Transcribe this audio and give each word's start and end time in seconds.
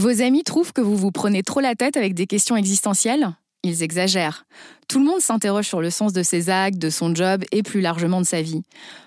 Vos 0.00 0.22
amis 0.22 0.44
trouvent 0.44 0.72
que 0.72 0.80
vous 0.80 0.96
vous 0.96 1.10
prenez 1.10 1.42
trop 1.42 1.60
la 1.60 1.74
tête 1.74 1.98
avec 1.98 2.14
des 2.14 2.26
questions 2.26 2.56
existentielles? 2.56 3.36
Ils 3.62 3.82
exagèrent. 3.82 4.46
Tout 4.88 4.98
le 4.98 5.04
monde 5.04 5.20
s'interroge 5.20 5.66
sur 5.66 5.82
le 5.82 5.90
sens 5.90 6.14
de 6.14 6.22
ses 6.22 6.48
actes, 6.48 6.78
de 6.78 6.88
son 6.88 7.14
job 7.14 7.44
et 7.52 7.62
plus 7.62 7.82
largement 7.82 8.22
de 8.22 8.24
sa 8.24 8.40
vie. 8.40 8.62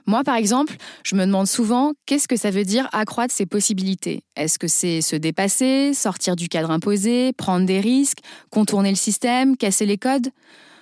Moi, 0.05 0.23
par 0.23 0.35
exemple, 0.35 0.75
je 1.03 1.15
me 1.15 1.25
demande 1.25 1.47
souvent 1.47 1.93
qu'est-ce 2.05 2.27
que 2.27 2.35
ça 2.35 2.51
veut 2.51 2.63
dire 2.63 2.89
accroître 2.91 3.33
ses 3.33 3.47
possibilités? 3.47 4.21
Est-ce 4.35 4.59
que 4.59 4.67
c'est 4.67 5.01
se 5.01 5.15
dépasser, 5.15 5.95
sortir 5.95 6.35
du 6.35 6.47
cadre 6.47 6.69
imposé, 6.69 7.33
prendre 7.33 7.65
des 7.65 7.79
risques, 7.79 8.19
contourner 8.51 8.91
le 8.91 8.95
système, 8.95 9.57
casser 9.57 9.87
les 9.87 9.97
codes? 9.97 10.29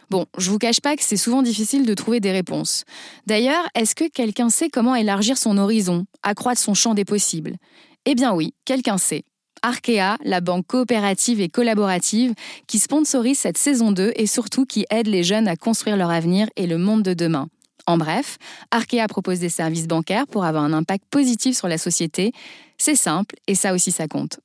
Bon, 0.09 0.25
je 0.37 0.51
vous 0.51 0.57
cache 0.57 0.81
pas 0.81 0.97
que 0.97 1.03
c'est 1.03 1.15
souvent 1.15 1.41
difficile 1.41 1.85
de 1.85 1.93
trouver 1.93 2.19
des 2.19 2.33
réponses. 2.33 2.83
D'ailleurs, 3.27 3.65
est-ce 3.75 3.95
que 3.95 4.09
quelqu'un 4.09 4.49
sait 4.49 4.67
comment 4.67 4.93
élargir 4.93 5.37
son 5.37 5.57
horizon, 5.57 6.05
accroître 6.21 6.59
son 6.59 6.73
champ 6.73 6.95
des 6.95 7.05
possibles? 7.05 7.55
Eh 8.03 8.13
bien 8.13 8.33
oui, 8.33 8.53
quelqu'un 8.65 8.97
sait. 8.97 9.23
Arkea, 9.61 10.17
la 10.23 10.41
banque 10.41 10.67
coopérative 10.67 11.41
et 11.41 11.49
collaborative 11.49 12.33
qui 12.67 12.79
sponsorise 12.79 13.37
cette 13.37 13.57
saison 13.57 13.91
2 13.91 14.13
et 14.15 14.25
surtout 14.25 14.65
qui 14.65 14.85
aide 14.89 15.07
les 15.07 15.23
jeunes 15.23 15.47
à 15.47 15.55
construire 15.55 15.97
leur 15.97 16.09
avenir 16.09 16.47
et 16.55 16.67
le 16.67 16.77
monde 16.77 17.03
de 17.03 17.13
demain. 17.13 17.47
En 17.87 17.97
bref, 17.97 18.37
Arkea 18.71 19.07
propose 19.07 19.39
des 19.39 19.49
services 19.49 19.87
bancaires 19.87 20.27
pour 20.27 20.45
avoir 20.45 20.63
un 20.63 20.73
impact 20.73 21.03
positif 21.09 21.55
sur 21.55 21.67
la 21.67 21.77
société. 21.77 22.31
C'est 22.77 22.95
simple 22.95 23.35
et 23.47 23.55
ça 23.55 23.73
aussi 23.73 23.91
ça 23.91 24.07
compte. 24.07 24.39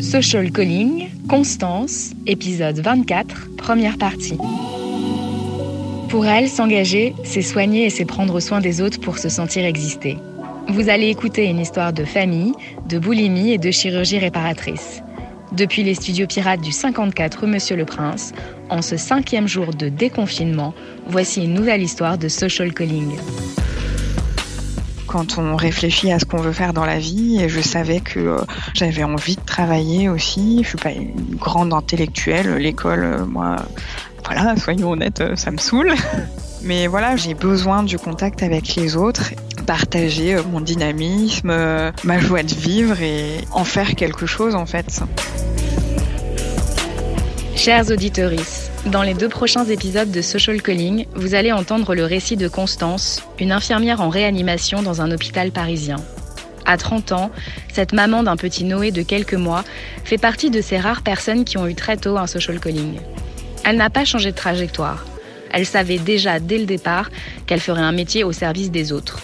Social 0.00 0.52
Calling, 0.52 1.08
Constance, 1.28 2.10
épisode 2.26 2.78
24, 2.78 3.56
première 3.56 3.98
partie. 3.98 4.38
Pour 6.08 6.26
elle, 6.26 6.48
s'engager, 6.48 7.14
c'est 7.24 7.42
soigner 7.42 7.86
et 7.86 7.90
c'est 7.90 8.04
prendre 8.04 8.38
soin 8.40 8.60
des 8.60 8.80
autres 8.80 9.00
pour 9.00 9.18
se 9.18 9.28
sentir 9.28 9.64
exister. 9.64 10.18
Vous 10.68 10.88
allez 10.88 11.08
écouter 11.08 11.44
une 11.46 11.60
histoire 11.60 11.92
de 11.92 12.04
famille, 12.04 12.52
de 12.88 12.98
boulimie 12.98 13.52
et 13.52 13.58
de 13.58 13.70
chirurgie 13.70 14.18
réparatrice. 14.18 15.00
Depuis 15.52 15.84
les 15.84 15.94
studios 15.94 16.26
pirates 16.26 16.60
du 16.60 16.72
54 16.72 17.46
Monsieur 17.46 17.76
le 17.76 17.84
Prince, 17.84 18.32
en 18.68 18.82
ce 18.82 18.96
cinquième 18.96 19.46
jour 19.46 19.72
de 19.72 19.88
déconfinement, 19.88 20.74
voici 21.06 21.44
une 21.44 21.54
nouvelle 21.54 21.82
histoire 21.82 22.18
de 22.18 22.28
social 22.28 22.74
calling. 22.74 23.16
Quand 25.06 25.38
on 25.38 25.54
réfléchit 25.54 26.10
à 26.10 26.18
ce 26.18 26.24
qu'on 26.24 26.42
veut 26.42 26.52
faire 26.52 26.72
dans 26.72 26.84
la 26.84 26.98
vie, 26.98 27.48
je 27.48 27.60
savais 27.60 28.00
que 28.00 28.18
euh, 28.18 28.38
j'avais 28.74 29.04
envie 29.04 29.36
de 29.36 29.44
travailler 29.46 30.08
aussi, 30.08 30.60
je 30.64 30.68
suis 30.70 30.78
pas 30.78 30.90
une 30.90 31.36
grande 31.36 31.72
intellectuelle, 31.72 32.56
l'école, 32.56 33.04
euh, 33.04 33.24
moi, 33.24 33.56
voilà, 34.24 34.56
soyons 34.56 34.90
honnêtes, 34.90 35.20
euh, 35.20 35.36
ça 35.36 35.52
me 35.52 35.58
saoule. 35.58 35.94
Mais 36.62 36.88
voilà, 36.88 37.14
j'ai 37.14 37.34
besoin 37.34 37.84
du 37.84 37.96
contact 37.96 38.42
avec 38.42 38.74
les 38.74 38.96
autres 38.96 39.32
partager 39.66 40.36
euh, 40.36 40.42
mon 40.44 40.60
dynamisme, 40.60 41.50
euh, 41.50 41.92
ma 42.04 42.18
joie 42.18 42.42
de 42.42 42.54
vivre 42.54 43.00
et 43.02 43.40
en 43.50 43.64
faire 43.64 43.94
quelque 43.94 44.24
chose 44.24 44.54
en 44.54 44.64
fait. 44.64 45.00
Chers 47.54 47.90
auditeurs, 47.90 48.30
dans 48.86 49.02
les 49.02 49.14
deux 49.14 49.28
prochains 49.28 49.64
épisodes 49.64 50.10
de 50.10 50.22
Social 50.22 50.62
Calling, 50.62 51.06
vous 51.14 51.34
allez 51.34 51.50
entendre 51.50 51.94
le 51.94 52.04
récit 52.04 52.36
de 52.36 52.46
Constance, 52.46 53.22
une 53.40 53.50
infirmière 53.50 54.00
en 54.00 54.08
réanimation 54.08 54.82
dans 54.82 55.02
un 55.02 55.10
hôpital 55.10 55.50
parisien. 55.50 55.96
À 56.64 56.76
30 56.76 57.12
ans, 57.12 57.30
cette 57.72 57.92
maman 57.92 58.22
d'un 58.22 58.36
petit 58.36 58.64
Noé 58.64 58.90
de 58.90 59.02
quelques 59.02 59.34
mois 59.34 59.64
fait 60.04 60.18
partie 60.18 60.50
de 60.50 60.60
ces 60.60 60.78
rares 60.78 61.02
personnes 61.02 61.44
qui 61.44 61.58
ont 61.58 61.66
eu 61.66 61.74
très 61.74 61.96
tôt 61.96 62.16
un 62.16 62.26
social 62.26 62.60
calling. 62.60 63.00
Elle 63.64 63.76
n'a 63.76 63.90
pas 63.90 64.04
changé 64.04 64.30
de 64.30 64.36
trajectoire. 64.36 65.04
Elle 65.50 65.66
savait 65.66 65.98
déjà 65.98 66.38
dès 66.38 66.58
le 66.58 66.66
départ 66.66 67.10
qu'elle 67.46 67.60
ferait 67.60 67.82
un 67.82 67.92
métier 67.92 68.22
au 68.22 68.32
service 68.32 68.70
des 68.70 68.92
autres. 68.92 69.20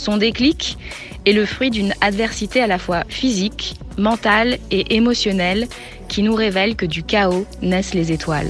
Son 0.00 0.16
déclic 0.16 0.78
est 1.26 1.34
le 1.34 1.44
fruit 1.44 1.68
d'une 1.68 1.92
adversité 2.00 2.62
à 2.62 2.66
la 2.66 2.78
fois 2.78 3.04
physique, 3.10 3.74
mentale 3.98 4.56
et 4.70 4.96
émotionnelle 4.96 5.68
qui 6.08 6.22
nous 6.22 6.34
révèle 6.34 6.74
que 6.74 6.86
du 6.86 7.02
chaos 7.02 7.44
naissent 7.60 7.92
les 7.92 8.10
étoiles. 8.10 8.48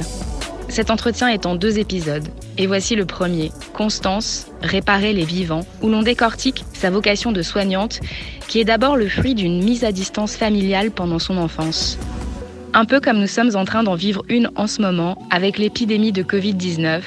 Cet 0.69 0.93
entretien 0.93 1.27
est 1.27 1.47
en 1.47 1.56
deux 1.56 1.81
épisodes. 1.81 2.28
Et 2.56 2.69
voici 2.69 2.95
le 2.95 3.05
premier, 3.05 3.50
Constance, 3.72 4.47
réparer 4.62 5.12
les 5.12 5.25
vivants, 5.25 5.66
où 5.83 5.88
l'on 5.88 6.03
décortique 6.03 6.65
sa 6.72 6.91
vocation 6.91 7.33
de 7.33 7.43
soignante, 7.43 7.99
qui 8.47 8.61
est 8.61 8.65
d'abord 8.65 8.97
le 8.97 9.09
fruit 9.09 9.34
d'une 9.34 9.65
mise 9.65 9.82
à 9.82 9.91
distance 9.91 10.37
familiale 10.37 10.93
pendant 10.93 11.19
son 11.19 11.37
enfance. 11.37 11.99
Un 12.75 12.84
peu 12.84 13.00
comme 13.00 13.19
nous 13.19 13.27
sommes 13.27 13.56
en 13.56 13.65
train 13.65 13.82
d'en 13.82 13.97
vivre 13.97 14.22
une 14.28 14.53
en 14.55 14.69
ce 14.69 14.81
moment 14.81 15.19
avec 15.31 15.59
l'épidémie 15.59 16.12
de 16.12 16.22
Covid-19, 16.22 17.00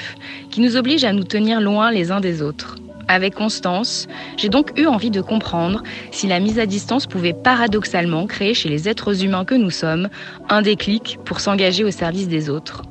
qui 0.50 0.60
nous 0.60 0.76
oblige 0.76 1.04
à 1.04 1.14
nous 1.14 1.24
tenir 1.24 1.62
loin 1.62 1.90
les 1.90 2.10
uns 2.10 2.20
des 2.20 2.42
autres. 2.42 2.76
Avec 3.08 3.34
Constance, 3.34 4.06
j'ai 4.36 4.48
donc 4.48 4.78
eu 4.78 4.86
envie 4.86 5.10
de 5.10 5.20
comprendre 5.20 5.82
si 6.10 6.26
la 6.26 6.40
mise 6.40 6.58
à 6.58 6.66
distance 6.66 7.06
pouvait 7.06 7.32
paradoxalement 7.34 8.26
créer 8.26 8.54
chez 8.54 8.68
les 8.68 8.88
êtres 8.88 9.24
humains 9.24 9.44
que 9.44 9.54
nous 9.54 9.70
sommes 9.70 10.08
un 10.48 10.62
déclic 10.62 11.18
pour 11.24 11.40
s'engager 11.40 11.84
au 11.84 11.90
service 11.90 12.28
des 12.28 12.48
autres. 12.48 12.82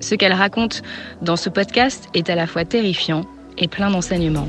Ce 0.00 0.16
qu'elle 0.16 0.32
raconte 0.32 0.82
dans 1.20 1.36
ce 1.36 1.48
podcast 1.48 2.08
est 2.14 2.28
à 2.28 2.34
la 2.34 2.46
fois 2.46 2.64
terrifiant 2.64 3.22
et 3.56 3.68
plein 3.68 3.90
d'enseignements. 3.90 4.48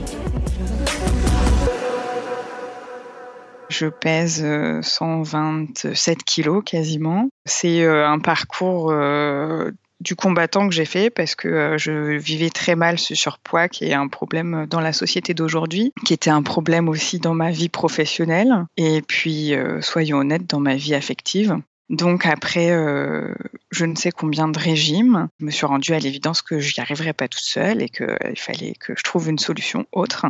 Je 3.69 3.87
pèse 3.87 4.45
127 4.81 6.17
euh, 6.17 6.21
kilos 6.25 6.63
quasiment. 6.63 7.29
C'est 7.45 7.83
euh, 7.83 8.07
un 8.07 8.19
parcours 8.19 8.91
euh, 8.91 9.71
du 10.03 10.15
combattant 10.15 10.67
que 10.67 10.75
j'ai 10.75 10.85
fait 10.85 11.09
parce 11.09 11.33
que 11.35 11.47
euh, 11.47 11.77
je 11.77 12.17
vivais 12.17 12.49
très 12.49 12.75
mal 12.75 12.99
ce 12.99 13.15
surpoids 13.15 13.69
qui 13.69 13.85
est 13.85 13.93
un 13.93 14.07
problème 14.07 14.67
dans 14.69 14.81
la 14.81 14.93
société 14.93 15.33
d'aujourd'hui, 15.33 15.93
qui 16.05 16.13
était 16.13 16.29
un 16.29 16.43
problème 16.43 16.89
aussi 16.89 17.19
dans 17.19 17.33
ma 17.33 17.51
vie 17.51 17.69
professionnelle 17.69 18.65
et 18.77 19.01
puis, 19.01 19.55
euh, 19.55 19.81
soyons 19.81 20.17
honnêtes, 20.17 20.47
dans 20.49 20.59
ma 20.59 20.75
vie 20.75 20.93
affective. 20.93 21.57
Donc 21.89 22.25
après 22.25 22.71
euh, 22.71 23.33
je 23.71 23.85
ne 23.85 23.95
sais 23.95 24.11
combien 24.11 24.47
de 24.47 24.57
régimes, 24.57 25.27
je 25.39 25.45
me 25.45 25.51
suis 25.51 25.65
rendue 25.65 25.93
à 25.93 25.99
l'évidence 25.99 26.41
que 26.41 26.59
je 26.59 26.73
n'y 26.75 26.81
arriverais 26.81 27.13
pas 27.13 27.27
toute 27.27 27.43
seule 27.43 27.81
et 27.81 27.89
qu'il 27.89 28.37
fallait 28.37 28.73
que 28.79 28.93
je 28.97 29.03
trouve 29.03 29.29
une 29.29 29.37
solution 29.37 29.85
autre. 29.91 30.25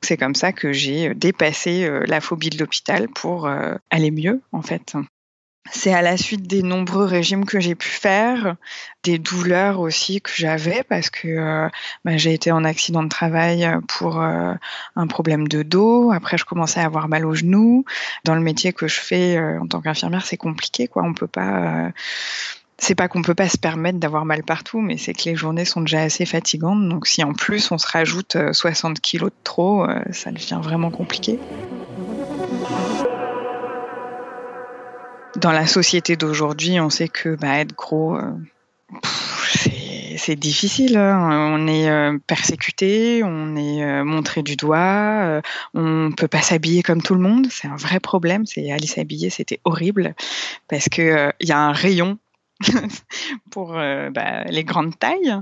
C'est 0.00 0.16
comme 0.16 0.36
ça 0.36 0.52
que 0.52 0.72
j'ai 0.72 1.12
dépassé 1.14 1.90
la 2.06 2.20
phobie 2.20 2.50
de 2.50 2.58
l'hôpital 2.58 3.08
pour 3.08 3.50
aller 3.90 4.10
mieux 4.12 4.40
en 4.52 4.62
fait. 4.62 4.94
C'est 5.70 5.94
à 5.94 6.02
la 6.02 6.18
suite 6.18 6.46
des 6.46 6.62
nombreux 6.62 7.06
régimes 7.06 7.46
que 7.46 7.58
j'ai 7.58 7.74
pu 7.74 7.88
faire, 7.88 8.56
des 9.02 9.18
douleurs 9.18 9.80
aussi 9.80 10.20
que 10.20 10.30
j'avais 10.34 10.82
parce 10.82 11.08
que 11.08 11.26
euh, 11.28 11.68
bah, 12.04 12.18
j'ai 12.18 12.34
été 12.34 12.52
en 12.52 12.64
accident 12.64 13.02
de 13.02 13.08
travail 13.08 13.66
pour 13.88 14.20
euh, 14.20 14.52
un 14.94 15.06
problème 15.06 15.48
de 15.48 15.62
dos. 15.62 16.12
Après, 16.12 16.36
je 16.36 16.44
commençais 16.44 16.80
à 16.80 16.84
avoir 16.84 17.08
mal 17.08 17.24
aux 17.24 17.34
genoux. 17.34 17.86
Dans 18.24 18.34
le 18.34 18.42
métier 18.42 18.74
que 18.74 18.88
je 18.88 19.00
fais 19.00 19.38
euh, 19.38 19.58
en 19.58 19.66
tant 19.66 19.80
qu'infirmière, 19.80 20.26
c'est 20.26 20.36
compliqué, 20.36 20.86
quoi. 20.86 21.02
On 21.02 21.14
peut 21.14 21.26
pas. 21.26 21.92
c'est 22.76 22.94
pas 22.94 23.08
qu'on 23.08 23.22
peut 23.22 23.34
pas 23.34 23.48
se 23.48 23.58
permettre 23.58 23.98
d'avoir 23.98 24.26
mal 24.26 24.42
partout, 24.42 24.80
mais 24.80 24.98
c'est 24.98 25.14
que 25.14 25.24
les 25.24 25.36
journées 25.36 25.64
sont 25.64 25.80
déjà 25.80 26.02
assez 26.02 26.26
fatigantes. 26.26 26.88
Donc, 26.90 27.06
si 27.06 27.24
en 27.24 27.32
plus 27.32 27.72
on 27.72 27.78
se 27.78 27.86
rajoute 27.86 28.36
60 28.52 29.00
kilos 29.00 29.30
de 29.30 29.36
trop, 29.44 29.86
ça 30.12 30.30
devient 30.30 30.60
vraiment 30.62 30.90
compliqué. 30.90 31.38
Dans 35.36 35.52
la 35.52 35.66
société 35.66 36.16
d'aujourd'hui, 36.16 36.80
on 36.80 36.90
sait 36.90 37.08
que 37.08 37.34
bah, 37.34 37.58
être 37.58 37.74
gros, 37.74 38.16
euh, 38.16 38.32
c'est 40.16 40.36
difficile. 40.36 40.96
Hein. 40.96 41.50
On 41.52 41.66
est 41.66 41.90
euh, 41.90 42.18
persécuté, 42.26 43.22
on 43.24 43.56
est 43.56 43.82
euh, 43.84 44.04
montré 44.04 44.42
du 44.42 44.56
doigt, 44.56 45.42
on 45.74 46.12
peut 46.16 46.28
pas 46.28 46.42
s'habiller 46.42 46.82
comme 46.82 47.02
tout 47.02 47.14
le 47.14 47.20
monde. 47.20 47.48
C'est 47.50 47.68
un 47.68 47.76
vrai 47.76 48.00
problème. 48.00 48.46
C'est 48.46 48.70
aller 48.70 48.86
s'habiller, 48.86 49.30
c'était 49.30 49.60
horrible 49.64 50.14
parce 50.68 50.88
que 50.88 51.32
il 51.40 51.48
y 51.48 51.52
a 51.52 51.58
un 51.58 51.72
rayon 51.72 52.18
pour 53.50 53.72
bah, 53.72 54.44
les 54.44 54.64
grandes 54.64 54.98
tailles. 54.98 55.34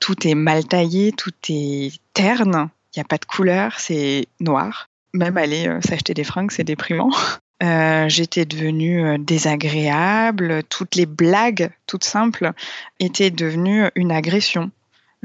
Tout 0.00 0.26
est 0.26 0.34
mal 0.34 0.66
taillé, 0.66 1.12
tout 1.12 1.32
est 1.48 1.98
terne. 2.12 2.68
Il 2.94 2.98
n'y 2.98 3.02
a 3.02 3.04
pas 3.04 3.18
de 3.18 3.24
couleur, 3.24 3.78
c'est 3.78 4.26
noir. 4.40 4.88
Même 5.14 5.36
aller 5.36 5.78
s'acheter 5.80 6.14
des 6.14 6.24
fringues, 6.24 6.50
c'est 6.50 6.64
déprimant. 6.64 7.10
Euh, 7.64 8.08
j'étais 8.08 8.44
devenue 8.44 9.06
euh, 9.06 9.16
désagréable. 9.18 10.62
Toutes 10.68 10.96
les 10.96 11.06
blagues, 11.06 11.70
toutes 11.86 12.04
simples, 12.04 12.52
étaient 13.00 13.30
devenues 13.30 13.90
une 13.94 14.12
agression 14.12 14.70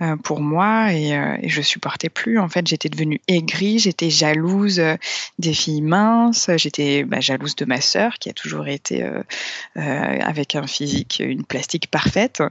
euh, 0.02 0.16
pour 0.16 0.40
moi 0.40 0.94
et, 0.94 1.20
je 1.50 1.62
supportais 1.62 2.08
plus. 2.08 2.40
En 2.40 2.48
fait, 2.48 2.66
j'étais 2.66 2.88
devenue 2.88 3.20
aigrie, 3.28 3.80
j'étais 3.80 4.10
jalouse 4.10 4.82
des 5.38 5.54
filles 5.54 5.82
minces, 5.82 6.50
j'étais 6.56 7.04
bah, 7.04 7.20
jalouse 7.20 7.58
de 7.58 7.66
ma 7.66 7.82
sœur 7.82 8.14
qui 8.20 8.30
a 8.30 8.34
toujours 8.34 8.68
été 8.70 9.06
avec 9.76 10.56
un 10.56 10.66
physique, 10.66 11.22
une 11.26 11.44
plastique 11.44 11.92
parfaite. 11.92 12.42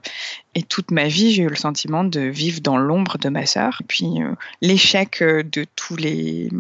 Et 0.55 0.63
toute 0.63 0.91
ma 0.91 1.09
vie, 1.09 1.33
j'ai 1.33 1.45
eu 1.45 1.49
le 1.49 1.57
sentiment 1.57 2.05
de 2.05 2.21
vivre 2.21 2.61
dans 2.61 2.77
l'ombre 2.77 3.17
de 3.17 3.31
ma 3.31 3.47
sœur. 3.47 3.81
Puis 3.89 4.19
l'échec 4.61 5.23
de 5.23 5.65
tous 5.77 5.97
les 5.97 6.51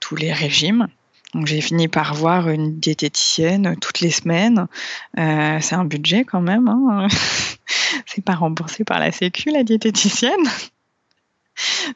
tous 0.00 0.16
les 0.16 0.32
régimes 0.32 0.88
donc 1.34 1.46
j'ai 1.46 1.60
fini 1.60 1.88
par 1.88 2.14
voir 2.14 2.48
une 2.48 2.78
diététicienne 2.80 3.76
toutes 3.80 4.00
les 4.00 4.10
semaines. 4.10 4.66
Euh, 5.18 5.58
c'est 5.60 5.74
un 5.74 5.84
budget 5.84 6.24
quand 6.24 6.40
même. 6.40 6.68
Hein. 6.68 7.06
c'est 8.06 8.24
pas 8.24 8.34
remboursé 8.34 8.84
par 8.84 8.98
la 8.98 9.12
Sécu 9.12 9.50
la 9.50 9.62
diététicienne. 9.62 10.44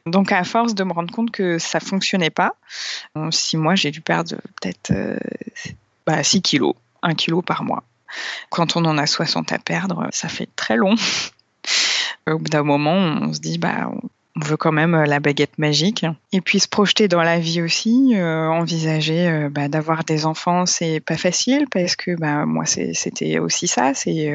Donc 0.07 0.31
à 0.31 0.45
force 0.45 0.75
de 0.75 0.85
me 0.85 0.93
rendre 0.93 1.13
compte 1.13 1.31
que 1.31 1.59
ça 1.59 1.81
fonctionnait 1.81 2.31
pas, 2.31 2.55
en 3.15 3.31
six 3.31 3.57
mois 3.57 3.75
j'ai 3.75 3.91
dû 3.91 4.03
perdre 4.03 4.37
peut-être 4.61 4.93
6 5.65 5.75
bah, 6.07 6.23
kilos, 6.23 6.75
1 7.03 7.15
kilo 7.15 7.41
par 7.43 7.65
mois. 7.65 7.83
Quand 8.51 8.77
on 8.77 8.85
en 8.85 8.99
a 8.99 9.07
60 9.07 9.53
à 9.53 9.59
perdre, 9.59 10.07
ça 10.13 10.29
fait 10.29 10.49
très 10.57 10.77
long. 10.77 10.95
Au 12.27 12.39
bout 12.39 12.49
d'un 12.49 12.63
moment, 12.63 12.95
on 12.95 13.33
se 13.33 13.41
dit, 13.41 13.59
bah, 13.59 13.91
on 14.37 14.45
veut 14.45 14.57
quand 14.57 14.73
même 14.73 14.95
euh, 14.95 15.05
la 15.05 15.21
baguette 15.21 15.59
magique. 15.59 16.05
Et 16.33 16.41
puis 16.41 16.59
se 16.59 16.69
projeter 16.69 17.07
dans 17.07 17.23
la 17.23 17.39
vie 17.39 17.63
aussi, 17.63 18.13
euh, 18.15 18.49
envisager 18.49 19.29
euh, 19.29 19.49
bah, 19.49 19.69
d'avoir 19.69 20.05
des 20.05 20.27
enfants, 20.27 20.67
c'est 20.67 21.01
pas 21.01 21.17
facile 21.17 21.67
parce 21.71 21.95
que 21.95 22.17
bah, 22.17 22.45
moi 22.45 22.65
c'était 22.67 23.39
aussi 23.39 23.69
ça. 23.69 23.95
C'est 23.95 24.33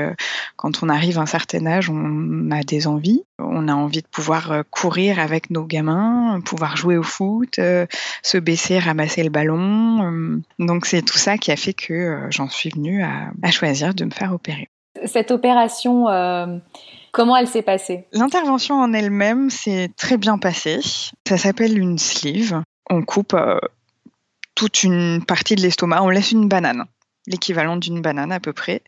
quand 0.55 0.83
on 0.83 0.89
arrive 0.89 1.19
à 1.19 1.21
un 1.21 1.25
certain 1.25 1.65
âge, 1.65 1.89
on 1.89 2.49
a 2.51 2.63
des 2.63 2.87
envies. 2.87 3.23
On 3.39 3.67
a 3.67 3.73
envie 3.73 4.01
de 4.01 4.07
pouvoir 4.07 4.63
courir 4.69 5.19
avec 5.19 5.49
nos 5.49 5.65
gamins, 5.65 6.39
pouvoir 6.43 6.77
jouer 6.77 6.97
au 6.97 7.03
foot, 7.03 7.55
se 7.55 8.37
baisser, 8.37 8.79
ramasser 8.79 9.23
le 9.23 9.29
ballon. 9.29 10.41
donc 10.59 10.85
c'est 10.85 11.01
tout 11.01 11.17
ça 11.17 11.37
qui 11.37 11.51
a 11.51 11.55
fait 11.55 11.73
que 11.73 12.27
j'en 12.29 12.49
suis 12.49 12.69
venue 12.69 13.03
à, 13.03 13.31
à, 13.41 13.51
choisir 13.51 13.93
de 13.93 14.05
me 14.05 14.11
faire 14.11 14.33
opérer. 14.33 14.69
Cette 15.05 15.31
opération 15.31 16.07
Comment 17.11 17.37
elle 17.37 17.47
s'est 17.47 17.61
passée? 17.61 18.07
L'intervention 18.11 18.75
en 18.75 18.93
elle-même 18.93 19.49
s'est 19.49 19.89
très 19.97 20.17
bien 20.17 20.37
passée. 20.37 20.79
Ça 21.27 21.37
s'appelle 21.37 21.77
une 21.77 21.97
sleeve. 21.97 22.61
On 22.89 23.03
coupe 23.03 23.33
euh, 23.33 23.59
toute 24.55 24.83
une 24.83 25.23
partie 25.25 25.55
de 25.55 25.61
l'estomac, 25.61 26.03
on 26.03 26.09
laisse 26.09 26.31
une 26.31 26.49
banane, 26.49 26.83
l'équivalent 27.27 27.77
d'une 27.77 28.01
banane 28.01 28.31
à 28.31 28.39
peu 28.39 28.51
près. 28.51 28.81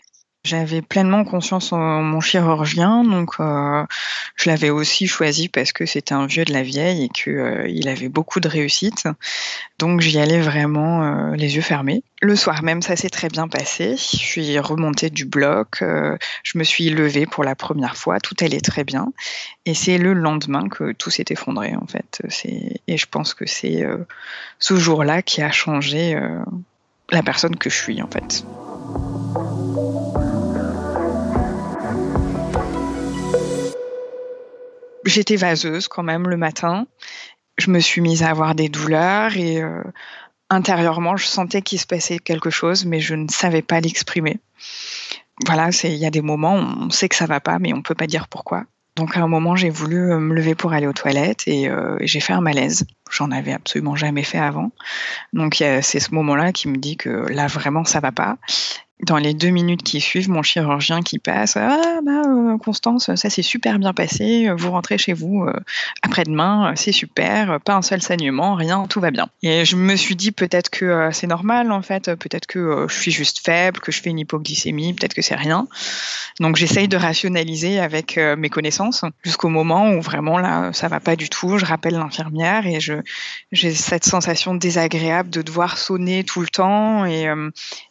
J'avais 0.44 0.82
pleinement 0.82 1.24
conscience 1.24 1.72
en 1.72 2.02
mon 2.02 2.20
chirurgien, 2.20 3.04
donc 3.04 3.34
euh, 3.40 3.86
je 4.36 4.50
l'avais 4.50 4.72
aussi 4.72 5.06
choisi 5.06 5.50
parce 5.50 5.72
que 5.72 5.86
c'était 5.86 6.16
un 6.16 6.26
vieux 6.26 6.46
de 6.46 6.52
la 6.52 6.64
vieille 6.64 7.04
et 7.04 7.10
qu'il 7.10 7.34
euh, 7.34 7.82
avait 7.86 8.10
beaucoup 8.10 8.40
de 8.40 8.48
réussite. 8.48 9.08
Donc 9.78 10.02
j'y 10.02 10.18
allais 10.18 10.42
vraiment 10.42 11.04
euh, 11.04 11.36
les 11.36 11.58
yeux 11.58 11.62
fermés. 11.62 12.04
Le 12.24 12.36
soir 12.36 12.64
même, 12.64 12.82
ça 12.82 12.96
s'est 12.96 13.12
très 13.12 13.28
bien 13.28 13.48
passé. 13.48 13.96
Je 13.98 14.18
suis 14.18 14.58
remontée 14.58 15.12
du 15.12 15.26
bloc, 15.26 15.84
je 16.44 16.58
me 16.58 16.64
suis 16.64 16.90
levée 16.90 17.28
pour 17.28 17.44
la 17.44 17.56
première 17.56 17.96
fois, 17.96 18.20
tout 18.20 18.36
allait 18.42 18.62
très 18.62 18.84
bien. 18.84 19.14
Et 19.68 19.76
c'est 19.76 20.00
le 20.00 20.14
lendemain 20.14 20.70
que 20.70 20.92
tout 20.94 21.12
s'est 21.12 21.26
effondré 21.30 21.76
en 21.76 21.86
fait. 21.86 22.22
Et 22.88 22.98
je 22.98 23.06
pense 23.06 23.36
que 23.36 23.46
c'est 23.46 23.84
ce 24.58 24.76
jour-là 24.76 25.22
qui 25.22 25.42
a 25.42 25.52
changé 25.52 26.20
la 27.12 27.24
personne 27.24 27.56
que 27.56 27.70
je 27.70 27.76
suis 27.76 28.02
en 28.02 28.08
fait. 28.08 28.44
J'étais 35.06 35.36
vaseuse 35.36 35.88
quand 35.88 36.04
même 36.04 36.28
le 36.28 36.38
matin. 36.38 36.88
Je 37.58 37.70
me 37.70 37.80
suis 37.80 38.02
mise 38.02 38.24
à 38.24 38.30
avoir 38.30 38.56
des 38.56 38.70
douleurs 38.70 39.36
et 39.36 39.62
euh, 39.62 39.84
intérieurement, 40.50 41.18
je 41.18 41.26
sentais 41.26 41.62
qu'il 41.62 41.80
se 41.80 41.86
passait 41.86 42.20
quelque 42.20 42.50
chose, 42.50 42.86
mais 42.86 43.00
je 43.00 43.16
ne 43.16 43.28
savais 43.28 43.62
pas 43.62 43.80
l'exprimer. 43.82 44.40
Voilà, 45.46 45.70
il 45.84 45.96
y 45.96 46.06
a 46.06 46.12
des 46.12 46.22
moments 46.22 46.56
on 46.56 46.90
sait 46.90 47.10
que 47.10 47.16
ça 47.16 47.26
va 47.26 47.40
pas, 47.40 47.60
mais 47.60 47.74
on 47.74 47.82
peut 47.82 47.96
pas 47.96 48.08
dire 48.08 48.28
pourquoi. 48.28 48.66
Donc 48.96 49.16
à 49.16 49.22
un 49.22 49.28
moment, 49.28 49.56
j'ai 49.56 49.70
voulu 49.70 50.12
euh, 50.12 50.20
me 50.20 50.36
lever 50.36 50.56
pour 50.56 50.74
aller 50.74 50.88
aux 50.88 50.94
toilettes 50.94 51.48
et 51.48 51.70
euh, 51.70 51.98
j'ai 52.02 52.20
fait 52.20 52.34
un 52.34 52.42
malaise. 52.42 52.86
J'en 53.12 53.32
avais 53.32 53.54
absolument 53.54 53.96
jamais 53.96 54.24
fait 54.24 54.40
avant. 54.40 54.72
Donc 55.34 55.56
c'est 55.56 56.00
ce 56.00 56.14
moment-là 56.14 56.52
qui 56.52 56.68
me 56.68 56.78
dit 56.78 56.98
que 56.98 57.10
là 57.10 57.48
vraiment 57.48 57.84
ça 57.84 58.00
va 58.00 58.12
pas 58.12 58.38
dans 59.04 59.18
les 59.18 59.34
deux 59.34 59.50
minutes 59.50 59.84
qui 59.84 60.00
suivent, 60.00 60.30
mon 60.30 60.44
chirurgien 60.44 61.02
qui 61.02 61.20
passe 61.20 61.58
Ah, 61.58 62.00
bah, 62.04 62.22
euh, 62.28 62.58
Constance, 62.58 63.14
ça 63.16 63.30
s'est 63.30 63.42
super 63.42 63.80
bien 63.80 63.94
passé, 63.94 64.50
vous 64.56 64.72
rentrez 64.72 64.98
chez 64.98 65.14
vous 65.14 65.44
euh, 65.44 65.54
après-demain, 66.04 66.74
c'est 66.76 66.92
super, 66.92 67.60
pas 67.62 67.76
un 67.76 67.82
seul 67.82 68.02
saignement, 68.02 68.56
rien, 68.56 68.86
tout 68.88 69.00
va 69.00 69.12
bien. 69.12 69.28
Et 69.42 69.66
je 69.66 69.76
me 69.76 69.96
suis 69.96 70.16
dit 70.16 70.32
peut-être 70.32 70.70
que 70.70 70.86
euh, 70.86 71.12
c'est 71.12 71.28
normal 71.28 71.72
en 71.72 71.82
fait, 71.82 72.14
peut-être 72.16 72.46
que 72.46 72.86
je 72.88 72.94
suis 72.94 73.12
juste 73.12 73.44
faible, 73.44 73.80
que 73.80 73.92
je 73.92 74.02
fais 74.02 74.12
une 74.12 74.20
hypoglycémie, 74.20 74.94
peut-être 74.94 75.14
que 75.14 75.22
c'est 75.22 75.36
rien. 75.36 75.68
Donc 76.40 76.56
j'essaye 76.56 76.88
de 76.88 76.98
rationaliser 76.98 77.80
avec 77.80 78.18
mes 78.18 78.50
connaissances 78.50 79.04
jusqu'au 79.24 79.50
moment 79.50 79.92
où 79.92 80.02
vraiment 80.02 80.38
là, 80.38 80.72
ça 80.74 80.88
va 80.88 81.00
pas 81.00 81.16
du 81.16 81.30
tout. 81.30 81.58
Je 81.58 81.66
rappelle 81.66 81.94
l'infirmière 81.94 82.66
et 82.66 82.80
je 82.80 82.94
j'ai 83.52 83.74
cette 83.74 84.06
sensation 84.06 84.56
désagréable 84.56 85.30
de 85.30 85.42
devoir 85.42 85.78
sonner 85.78 86.24
tout 86.24 86.42
le 86.42 86.48
temps 86.48 87.06
et, 87.06 87.28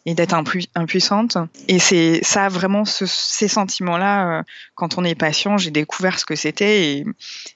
et 0.05 0.13
d'être 0.13 0.33
impuissante 0.33 1.37
et 1.67 1.79
c'est 1.79 2.23
ça, 2.23 2.49
vraiment, 2.49 2.85
ces 2.85 3.47
sentiments-là, 3.47 4.39
euh, 4.39 4.43
quand 4.75 4.97
on 4.97 5.03
est 5.03 5.15
patient, 5.15 5.57
j'ai 5.57 5.71
découvert 5.71 6.19
ce 6.19 6.25
que 6.25 6.35
c'était 6.35 7.03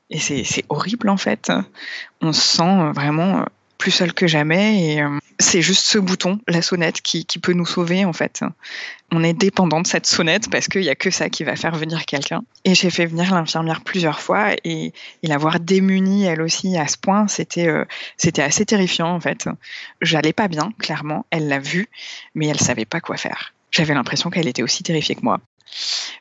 et, 0.09 0.19
c'est 0.19 0.65
horrible 0.69 1.09
en 1.09 1.17
fait. 1.17 1.51
On 2.21 2.31
se 2.31 2.57
sent 2.57 2.91
vraiment 2.93 3.39
euh, 3.39 3.43
plus 3.77 3.91
seul 3.91 4.13
que 4.13 4.27
jamais 4.27 5.01
euh, 5.01 5.19
c'est 5.39 5.61
juste 5.61 5.85
ce 5.85 5.97
bouton, 5.97 6.39
la 6.47 6.61
sonnette, 6.61 7.01
qui, 7.01 7.25
qui, 7.25 7.39
peut 7.39 7.53
nous 7.53 7.65
sauver 7.65 8.05
en 8.05 8.13
fait. 8.13 8.41
On 9.11 9.23
est 9.23 9.33
dépendant 9.33 9.81
de 9.81 9.87
cette 9.87 10.05
sonnette 10.05 10.49
parce 10.49 10.67
qu'il 10.67 10.81
n'y 10.81 10.89
a 10.89 10.95
que 10.95 11.11
ça 11.11 11.29
qui 11.29 11.43
va 11.43 11.55
faire 11.55 11.75
venir 11.75 12.05
quelqu'un. 12.05 12.43
Et 12.63 12.73
j'ai 12.73 12.89
fait 12.89 13.05
venir 13.05 13.33
l'infirmière 13.33 13.81
plusieurs 13.81 14.21
fois 14.21 14.53
et, 14.63 14.93
et 15.23 15.27
l'avoir 15.27 15.59
démunie 15.59 16.25
elle 16.25 16.41
aussi 16.41 16.77
à 16.77 16.87
ce 16.87 16.97
point, 16.97 17.27
c'était 17.27 17.67
euh, 17.67 17.85
c'était 18.17 18.41
assez 18.41 18.65
terrifiant 18.65 19.09
en 19.09 19.19
fait. 19.19 19.47
J'allais 20.01 20.33
pas 20.33 20.47
bien, 20.47 20.71
clairement. 20.79 21.25
Elle 21.31 21.47
l'a 21.47 21.59
vu, 21.59 21.87
mais 22.33 22.47
elle 22.47 22.59
savait 22.59 22.85
pas 22.85 23.01
quoi 23.01 23.17
faire. 23.17 23.53
J'avais 23.71 23.93
l'impression 23.93 24.29
qu'elle 24.29 24.47
était 24.47 24.63
aussi 24.63 24.83
terrifiée 24.83 25.15
que 25.15 25.23
moi 25.23 25.39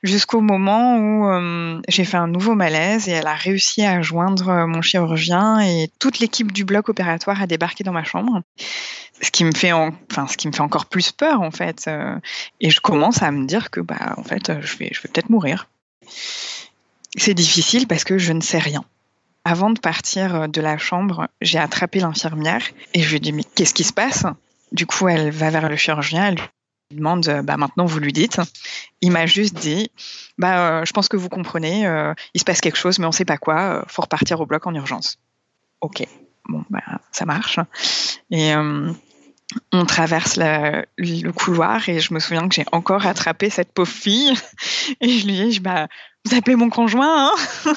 jusqu'au 0.02 0.40
moment 0.40 0.96
où 0.96 1.28
euh, 1.28 1.80
j'ai 1.88 2.04
fait 2.04 2.16
un 2.16 2.28
nouveau 2.28 2.54
malaise 2.54 3.08
et 3.08 3.12
elle 3.12 3.26
a 3.26 3.34
réussi 3.34 3.82
à 3.82 4.02
joindre 4.02 4.48
euh, 4.48 4.66
mon 4.66 4.82
chirurgien 4.82 5.60
et 5.60 5.90
toute 5.98 6.18
l'équipe 6.18 6.52
du 6.52 6.64
bloc 6.64 6.88
opératoire 6.88 7.42
a 7.42 7.46
débarqué 7.46 7.84
dans 7.84 7.92
ma 7.92 8.04
chambre. 8.04 8.42
Ce 9.20 9.30
qui 9.30 9.44
me 9.44 9.52
fait, 9.54 9.72
enfin, 9.72 10.26
ce 10.26 10.36
qui 10.36 10.48
me 10.48 10.52
fait 10.52 10.60
encore 10.60 10.86
plus 10.86 11.12
peur 11.12 11.40
en 11.40 11.50
fait. 11.50 11.86
Euh, 11.88 12.16
et 12.60 12.70
je 12.70 12.80
commence 12.80 13.22
à 13.22 13.30
me 13.30 13.46
dire 13.46 13.70
que 13.70 13.80
bah 13.80 14.14
en 14.16 14.24
fait, 14.24 14.60
je 14.60 14.76
vais, 14.76 14.90
je 14.92 15.00
vais 15.00 15.08
peut-être 15.08 15.30
mourir. 15.30 15.68
C'est 17.16 17.34
difficile 17.34 17.86
parce 17.86 18.04
que 18.04 18.18
je 18.18 18.32
ne 18.32 18.40
sais 18.40 18.58
rien. 18.58 18.84
Avant 19.44 19.70
de 19.70 19.78
partir 19.78 20.48
de 20.48 20.60
la 20.60 20.78
chambre, 20.78 21.28
j'ai 21.40 21.58
attrapé 21.58 22.00
l'infirmière 22.00 22.62
et 22.92 23.02
je 23.02 23.08
lui 23.08 23.16
ai 23.16 23.20
dit 23.20 23.32
mais 23.32 23.44
qu'est-ce 23.44 23.74
qui 23.74 23.84
se 23.84 23.92
passe? 23.92 24.24
Du 24.72 24.86
coup, 24.86 25.06
elle 25.06 25.30
va 25.30 25.50
vers 25.50 25.68
le 25.68 25.76
chirurgien, 25.76 26.34
demande, 26.94 27.26
euh, 27.28 27.42
bah, 27.42 27.56
maintenant 27.56 27.86
vous 27.86 27.98
lui 27.98 28.12
dites. 28.12 28.40
Il 29.00 29.12
m'a 29.12 29.26
juste 29.26 29.54
dit, 29.54 29.90
bah, 30.38 30.80
euh, 30.80 30.84
je 30.84 30.92
pense 30.92 31.08
que 31.08 31.16
vous 31.16 31.28
comprenez, 31.28 31.86
euh, 31.86 32.14
il 32.34 32.40
se 32.40 32.44
passe 32.44 32.60
quelque 32.60 32.76
chose, 32.76 32.98
mais 32.98 33.06
on 33.06 33.10
ne 33.10 33.14
sait 33.14 33.24
pas 33.24 33.36
quoi, 33.36 33.84
faut 33.88 34.02
repartir 34.02 34.40
au 34.40 34.46
bloc 34.46 34.66
en 34.66 34.74
urgence. 34.74 35.18
Ok, 35.80 36.06
bon, 36.48 36.64
bah, 36.70 37.00
ça 37.12 37.24
marche. 37.24 37.58
Et 38.30 38.52
on 39.72 39.86
traverse 39.86 40.38
le 40.38 41.30
couloir 41.30 41.88
et 41.88 42.00
je 42.00 42.14
me 42.14 42.18
souviens 42.18 42.48
que 42.48 42.54
j'ai 42.54 42.64
encore 42.72 43.06
attrapé 43.06 43.50
cette 43.50 43.72
pauvre 43.72 43.90
fille 43.90 44.32
et 45.00 45.08
je 45.08 45.26
lui 45.26 45.48
dit, 45.48 45.60
bah, 45.60 45.88
vous 46.24 46.36
appelez 46.36 46.56
mon 46.56 46.70
conjoint, 46.70 47.30
hein? 47.30 47.74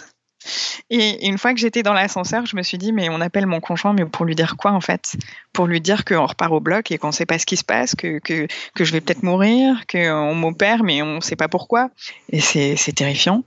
Et 0.89 1.27
une 1.27 1.37
fois 1.37 1.53
que 1.53 1.59
j'étais 1.59 1.83
dans 1.83 1.93
l'ascenseur, 1.93 2.45
je 2.45 2.55
me 2.55 2.63
suis 2.63 2.77
dit, 2.77 2.91
mais 2.91 3.09
on 3.09 3.21
appelle 3.21 3.45
mon 3.45 3.59
conjoint, 3.59 3.93
mais 3.93 4.05
pour 4.05 4.25
lui 4.25 4.35
dire 4.35 4.55
quoi 4.57 4.71
en 4.71 4.81
fait? 4.81 5.15
Pour 5.53 5.67
lui 5.67 5.81
dire 5.81 6.05
qu'on 6.05 6.25
repart 6.25 6.51
au 6.51 6.59
bloc 6.59 6.91
et 6.91 6.97
qu'on 6.97 7.07
ne 7.07 7.13
sait 7.13 7.25
pas 7.25 7.39
ce 7.39 7.45
qui 7.45 7.57
se 7.57 7.63
passe, 7.63 7.95
que, 7.95 8.19
que, 8.19 8.47
que 8.75 8.85
je 8.85 8.91
vais 8.91 9.01
peut-être 9.01 9.23
mourir, 9.23 9.83
qu'on 9.91 10.35
m'opère, 10.35 10.83
mais 10.83 11.01
on 11.01 11.15
ne 11.15 11.21
sait 11.21 11.35
pas 11.35 11.47
pourquoi. 11.47 11.89
Et 12.31 12.39
c'est 12.39 12.93
terrifiant. 12.95 13.43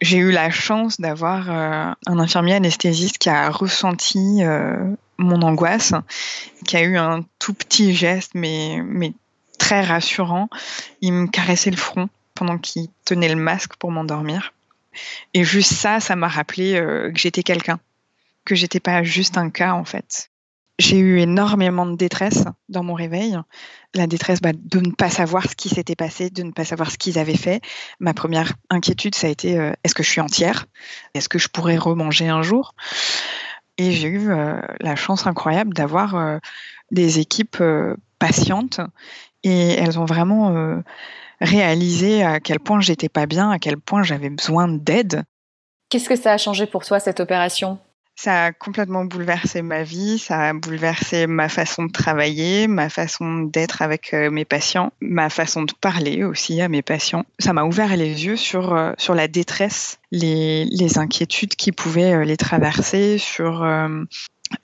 J'ai 0.00 0.18
eu 0.18 0.32
la 0.32 0.50
chance 0.50 1.00
d'avoir 1.00 1.48
euh, 1.48 1.92
un 2.06 2.18
infirmier 2.18 2.54
anesthésiste 2.54 3.18
qui 3.18 3.28
a 3.28 3.50
ressenti 3.50 4.42
euh, 4.42 4.76
mon 5.16 5.42
angoisse, 5.42 5.94
qui 6.66 6.76
a 6.76 6.82
eu 6.82 6.96
un 6.96 7.24
tout 7.38 7.54
petit 7.54 7.94
geste, 7.94 8.32
mais, 8.34 8.82
mais 8.84 9.12
très 9.58 9.80
rassurant. 9.80 10.48
Il 11.02 11.12
me 11.12 11.26
caressait 11.28 11.70
le 11.70 11.76
front 11.76 12.08
pendant 12.34 12.58
qu'il 12.58 12.88
tenait 13.04 13.28
le 13.28 13.36
masque 13.36 13.76
pour 13.76 13.92
m'endormir. 13.92 14.52
Et 15.34 15.44
juste 15.44 15.72
ça, 15.72 16.00
ça 16.00 16.16
m'a 16.16 16.28
rappelé 16.28 16.74
euh, 16.74 17.10
que 17.10 17.18
j'étais 17.18 17.42
quelqu'un, 17.42 17.80
que 18.44 18.54
j'étais 18.54 18.80
pas 18.80 19.02
juste 19.02 19.36
un 19.36 19.50
cas 19.50 19.72
en 19.72 19.84
fait. 19.84 20.30
J'ai 20.78 20.98
eu 20.98 21.20
énormément 21.20 21.86
de 21.86 21.96
détresse 21.96 22.44
dans 22.68 22.82
mon 22.82 22.94
réveil. 22.94 23.38
La 23.94 24.06
détresse 24.06 24.40
bah, 24.40 24.52
de 24.54 24.80
ne 24.80 24.90
pas 24.90 25.10
savoir 25.10 25.48
ce 25.48 25.54
qui 25.54 25.68
s'était 25.68 25.94
passé, 25.94 26.30
de 26.30 26.42
ne 26.42 26.50
pas 26.50 26.64
savoir 26.64 26.90
ce 26.90 26.98
qu'ils 26.98 27.18
avaient 27.18 27.36
fait. 27.36 27.60
Ma 28.00 28.14
première 28.14 28.54
inquiétude, 28.70 29.14
ça 29.14 29.26
a 29.26 29.30
été 29.30 29.58
euh, 29.58 29.72
est-ce 29.84 29.94
que 29.94 30.02
je 30.02 30.10
suis 30.10 30.20
entière? 30.20 30.66
Est-ce 31.14 31.28
que 31.28 31.38
je 31.38 31.48
pourrais 31.48 31.76
remanger 31.76 32.28
un 32.28 32.42
jour? 32.42 32.74
Et 33.78 33.92
j'ai 33.92 34.08
eu 34.08 34.30
euh, 34.30 34.60
la 34.80 34.96
chance 34.96 35.26
incroyable 35.26 35.74
d'avoir 35.74 36.40
des 36.90 37.20
équipes 37.20 37.62
patientes 38.18 38.80
et 39.44 39.74
elles 39.74 39.98
ont 39.98 40.04
vraiment 40.04 40.82
réaliser 41.40 42.22
à 42.22 42.40
quel 42.40 42.60
point 42.60 42.80
j'étais 42.80 43.08
pas 43.08 43.26
bien, 43.26 43.50
à 43.50 43.58
quel 43.58 43.76
point 43.76 44.02
j'avais 44.02 44.30
besoin 44.30 44.68
d'aide. 44.68 45.24
Qu'est-ce 45.88 46.08
que 46.08 46.16
ça 46.16 46.32
a 46.32 46.38
changé 46.38 46.66
pour 46.66 46.84
toi 46.84 47.00
cette 47.00 47.20
opération? 47.20 47.78
Ça 48.14 48.44
a 48.44 48.52
complètement 48.52 49.04
bouleversé 49.04 49.62
ma 49.62 49.82
vie, 49.82 50.18
ça 50.18 50.40
a 50.40 50.52
bouleversé 50.52 51.26
ma 51.26 51.48
façon 51.48 51.84
de 51.84 51.92
travailler, 51.92 52.68
ma 52.68 52.88
façon 52.88 53.40
d'être 53.40 53.82
avec 53.82 54.12
euh, 54.12 54.30
mes 54.30 54.44
patients, 54.44 54.92
ma 55.00 55.30
façon 55.30 55.62
de 55.62 55.72
parler 55.80 56.22
aussi 56.22 56.60
à 56.60 56.68
mes 56.68 56.82
patients. 56.82 57.24
Ça 57.38 57.52
m'a 57.52 57.64
ouvert 57.64 57.96
les 57.96 58.26
yeux 58.26 58.36
sur, 58.36 58.74
euh, 58.74 58.92
sur 58.98 59.14
la 59.14 59.28
détresse, 59.28 59.98
les, 60.12 60.66
les 60.66 60.98
inquiétudes 60.98 61.56
qui 61.56 61.72
pouvaient 61.72 62.12
euh, 62.12 62.24
les 62.24 62.36
traverser, 62.36 63.16
sur 63.18 63.64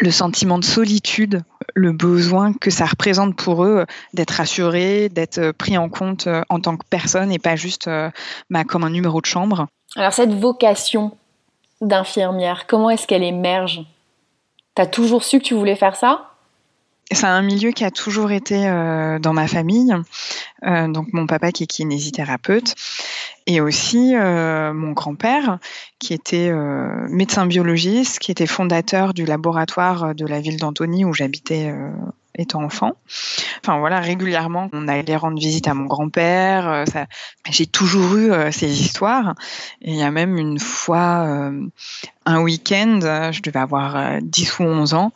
le 0.00 0.10
sentiment 0.10 0.58
de 0.58 0.64
solitude, 0.64 1.42
le 1.74 1.92
besoin 1.92 2.52
que 2.52 2.70
ça 2.70 2.86
représente 2.86 3.36
pour 3.36 3.64
eux 3.64 3.86
d'être 4.14 4.40
assurés, 4.40 5.08
d'être 5.08 5.52
pris 5.52 5.78
en 5.78 5.88
compte 5.88 6.28
en 6.48 6.60
tant 6.60 6.76
que 6.76 6.84
personne 6.88 7.30
et 7.32 7.38
pas 7.38 7.56
juste 7.56 7.88
bah, 8.50 8.64
comme 8.64 8.84
un 8.84 8.90
numéro 8.90 9.20
de 9.20 9.26
chambre. 9.26 9.66
Alors 9.96 10.12
cette 10.12 10.34
vocation 10.34 11.12
d'infirmière 11.80 12.66
Comment 12.66 12.90
est-ce 12.90 13.06
qu'elle 13.06 13.22
émerge? 13.22 13.82
T'as 14.74 14.86
toujours 14.86 15.24
su 15.24 15.38
que 15.38 15.44
tu 15.44 15.54
voulais 15.54 15.76
faire 15.76 15.96
ça? 15.96 16.30
C'est 17.10 17.26
un 17.26 17.42
milieu 17.42 17.70
qui 17.70 17.84
a 17.84 17.90
toujours 17.90 18.32
été 18.32 18.68
euh, 18.68 19.18
dans 19.18 19.32
ma 19.32 19.48
famille. 19.48 19.94
Euh, 20.64 20.88
donc 20.88 21.12
mon 21.12 21.26
papa 21.26 21.52
qui 21.52 21.64
est 21.64 21.66
kinésithérapeute 21.66 22.74
et 23.46 23.60
aussi 23.60 24.14
euh, 24.14 24.72
mon 24.74 24.92
grand-père 24.92 25.58
qui 25.98 26.12
était 26.12 26.52
médecin 27.08 27.46
biologiste, 27.46 28.18
qui 28.18 28.30
était 28.30 28.46
fondateur 28.46 29.14
du 29.14 29.24
laboratoire 29.24 30.14
de 30.14 30.26
la 30.26 30.40
ville 30.40 30.58
d'Antony 30.58 31.04
où 31.04 31.12
j'habitais 31.12 31.72
étant 32.38 32.62
enfant. 32.62 32.92
Enfin 33.62 33.78
voilà, 33.78 34.00
régulièrement, 34.00 34.70
on 34.72 34.88
allait 34.88 35.16
rendre 35.16 35.38
visite 35.38 35.66
à 35.68 35.74
mon 35.74 35.84
grand-père. 35.84 36.68
Euh, 36.68 36.84
j'ai 37.50 37.66
toujours 37.66 38.16
eu 38.16 38.30
euh, 38.30 38.50
ces 38.52 38.80
histoires. 38.80 39.34
Et 39.82 39.90
il 39.90 39.96
y 39.96 40.02
a 40.02 40.10
même 40.10 40.38
une 40.38 40.58
fois, 40.58 41.24
euh, 41.26 41.66
un 42.24 42.40
week-end, 42.40 43.00
je 43.32 43.42
devais 43.42 43.58
avoir 43.58 44.20
10 44.20 44.58
ou 44.60 44.62
11 44.64 44.94
ans, 44.94 45.12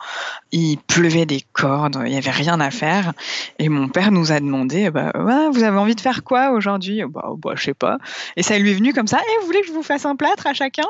il 0.51 0.77
pleuvait 0.77 1.25
des 1.25 1.43
cordes, 1.53 2.01
il 2.05 2.11
n'y 2.11 2.17
avait 2.17 2.31
rien 2.31 2.59
à 2.59 2.71
faire. 2.71 3.13
Et 3.59 3.69
mon 3.69 3.87
père 3.87 4.11
nous 4.11 4.31
a 4.31 4.39
demandé, 4.39 4.89
bah, 4.89 5.11
vous 5.51 5.63
avez 5.63 5.77
envie 5.77 5.95
de 5.95 6.01
faire 6.01 6.23
quoi 6.23 6.51
aujourd'hui? 6.51 7.03
Bah, 7.07 7.29
bah, 7.37 7.53
je 7.55 7.63
sais 7.63 7.73
pas. 7.75 7.99
Et 8.35 8.41
ça 8.41 8.57
lui 8.57 8.71
est 8.71 8.73
venu 8.73 8.93
comme 8.93 9.07
ça, 9.07 9.19
eh, 9.23 9.39
vous 9.41 9.45
voulez 9.45 9.61
que 9.61 9.67
je 9.67 9.73
vous 9.73 9.83
fasse 9.83 10.05
un 10.05 10.15
plâtre 10.15 10.47
à 10.47 10.53
chacun? 10.53 10.87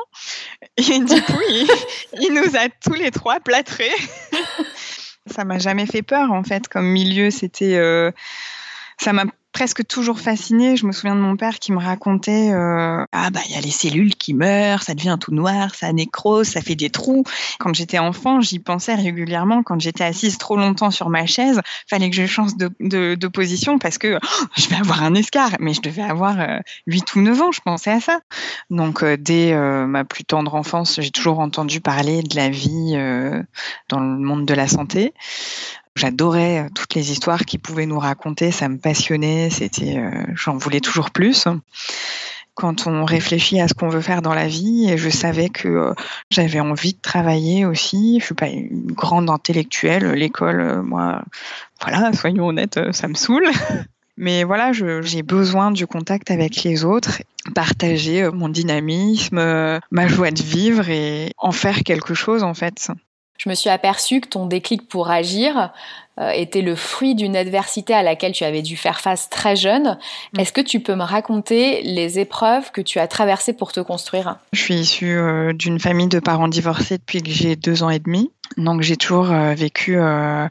Et 0.78 0.98
du 0.98 1.22
coup, 1.22 1.42
il 2.20 2.32
nous 2.32 2.56
a 2.56 2.68
tous 2.82 2.94
les 2.94 3.10
trois 3.10 3.38
plâtrés. 3.40 3.92
Ça 5.26 5.44
m'a 5.44 5.58
jamais 5.58 5.86
fait 5.86 6.02
peur 6.02 6.32
en 6.32 6.42
fait 6.42 6.68
comme 6.68 6.86
milieu. 6.86 7.30
C'était, 7.30 7.76
euh, 7.76 8.10
ça 8.98 9.12
m'a 9.12 9.24
presque 9.54 9.86
toujours 9.86 10.20
fascinée. 10.20 10.76
Je 10.76 10.84
me 10.84 10.92
souviens 10.92 11.14
de 11.14 11.20
mon 11.20 11.36
père 11.36 11.58
qui 11.60 11.72
me 11.72 11.78
racontait 11.78 12.50
euh, 12.52 13.04
ah 13.12 13.30
bah 13.30 13.40
il 13.46 13.54
y 13.54 13.56
a 13.56 13.60
les 13.60 13.70
cellules 13.70 14.16
qui 14.16 14.34
meurent, 14.34 14.82
ça 14.82 14.94
devient 14.94 15.16
tout 15.18 15.32
noir, 15.32 15.74
ça 15.74 15.92
nécrose, 15.92 16.48
ça 16.48 16.60
fait 16.60 16.74
des 16.74 16.90
trous. 16.90 17.24
Quand 17.60 17.72
j'étais 17.72 18.00
enfant, 18.00 18.40
j'y 18.40 18.58
pensais 18.58 18.94
régulièrement. 18.94 19.62
Quand 19.62 19.80
j'étais 19.80 20.04
assise 20.04 20.36
trop 20.38 20.56
longtemps 20.56 20.90
sur 20.90 21.08
ma 21.08 21.24
chaise, 21.24 21.60
fallait 21.88 22.10
que 22.10 22.16
je 22.16 22.26
change 22.26 22.56
de, 22.56 22.70
de, 22.80 23.28
position 23.28 23.78
parce 23.78 23.96
que 23.96 24.18
oh, 24.20 24.46
je 24.56 24.68
vais 24.68 24.76
avoir 24.76 25.04
un 25.04 25.14
escar. 25.14 25.52
Mais 25.60 25.72
je 25.72 25.80
devais 25.80 26.02
avoir 26.02 26.40
euh, 26.40 26.58
8 26.88 27.14
ou 27.14 27.20
9 27.20 27.40
ans, 27.40 27.52
je 27.52 27.60
pensais 27.60 27.92
à 27.92 28.00
ça. 28.00 28.20
Donc 28.70 29.02
euh, 29.02 29.16
dès 29.16 29.52
euh, 29.52 29.86
ma 29.86 30.04
plus 30.04 30.24
tendre 30.24 30.56
enfance, 30.56 31.00
j'ai 31.00 31.12
toujours 31.12 31.38
entendu 31.38 31.80
parler 31.80 32.22
de 32.24 32.34
la 32.34 32.48
vie 32.48 32.94
dans 33.88 34.00
le 34.00 34.18
monde 34.18 34.46
de 34.46 34.54
la 34.54 34.66
santé. 34.66 35.14
J'adorais 35.96 36.64
euh, 36.64 36.68
toutes 36.74 36.94
les 36.94 37.12
histoires 37.12 37.44
qu'ils 37.44 37.60
pouvaient 37.60 37.86
nous 37.86 37.98
raconter, 37.98 38.50
ça 38.50 38.68
me 38.68 38.78
passionnait, 38.78 39.48
c'était, 39.50 39.98
euh, 39.98 40.24
j'en 40.34 40.56
voulais 40.56 40.80
toujours 40.80 41.10
plus. 41.10 41.46
Quand 42.54 42.86
on 42.86 43.04
réfléchit 43.04 43.60
à 43.60 43.68
ce 43.68 43.74
qu'on 43.74 43.88
veut 43.88 44.00
faire 44.00 44.22
dans 44.22 44.34
la 44.34 44.48
vie, 44.48 44.96
je 44.96 45.08
savais 45.08 45.48
que 45.48 45.68
euh, 45.68 45.94
j'avais 46.30 46.60
envie 46.60 46.94
de 46.94 47.00
travailler 47.00 47.64
aussi. 47.64 48.18
Je 48.20 48.26
suis 48.26 48.34
pas 48.34 48.48
une 48.48 48.92
grande 48.92 49.30
intellectuelle, 49.30 50.12
l'école, 50.12 50.82
moi, 50.82 51.22
voilà, 51.80 52.12
soyons 52.12 52.48
honnêtes, 52.48 52.80
ça 52.92 53.06
me 53.08 53.14
saoule. 53.14 53.48
Mais 54.16 54.44
voilà, 54.44 54.70
j'ai 54.72 55.22
besoin 55.22 55.72
du 55.72 55.88
contact 55.88 56.30
avec 56.30 56.62
les 56.62 56.84
autres, 56.84 57.22
partager 57.52 58.30
mon 58.30 58.48
dynamisme, 58.48 59.80
ma 59.90 60.06
joie 60.06 60.30
de 60.30 60.40
vivre 60.40 60.88
et 60.88 61.32
en 61.36 61.50
faire 61.50 61.82
quelque 61.82 62.14
chose 62.14 62.44
en 62.44 62.54
fait 62.54 62.92
je 63.38 63.48
me 63.48 63.54
suis 63.54 63.70
aperçue 63.70 64.20
que 64.20 64.28
ton 64.28 64.46
déclic 64.46 64.88
pour 64.88 65.10
agir 65.10 65.72
euh, 66.20 66.30
était 66.30 66.62
le 66.62 66.76
fruit 66.76 67.16
d'une 67.16 67.36
adversité 67.36 67.92
à 67.92 68.04
laquelle 68.04 68.32
tu 68.32 68.44
avais 68.44 68.62
dû 68.62 68.76
faire 68.76 69.00
face 69.00 69.28
très 69.28 69.56
jeune. 69.56 69.98
Mm. 70.32 70.40
Est-ce 70.40 70.52
que 70.52 70.60
tu 70.60 70.78
peux 70.78 70.94
me 70.94 71.02
raconter 71.02 71.82
les 71.82 72.20
épreuves 72.20 72.70
que 72.70 72.80
tu 72.80 73.00
as 73.00 73.08
traversées 73.08 73.52
pour 73.52 73.72
te 73.72 73.80
construire? 73.80 74.36
Je 74.52 74.60
suis 74.60 74.74
issue 74.74 75.18
euh, 75.18 75.52
d'une 75.52 75.80
famille 75.80 76.06
de 76.06 76.20
parents 76.20 76.46
divorcés 76.46 76.98
depuis 76.98 77.22
que 77.22 77.30
j'ai 77.30 77.56
deux 77.56 77.82
ans 77.82 77.90
et 77.90 77.98
demi. 77.98 78.30
Donc 78.56 78.82
j'ai 78.82 78.96
toujours 78.96 79.32
euh, 79.32 79.54
vécu 79.54 79.96
euh, 79.96 80.46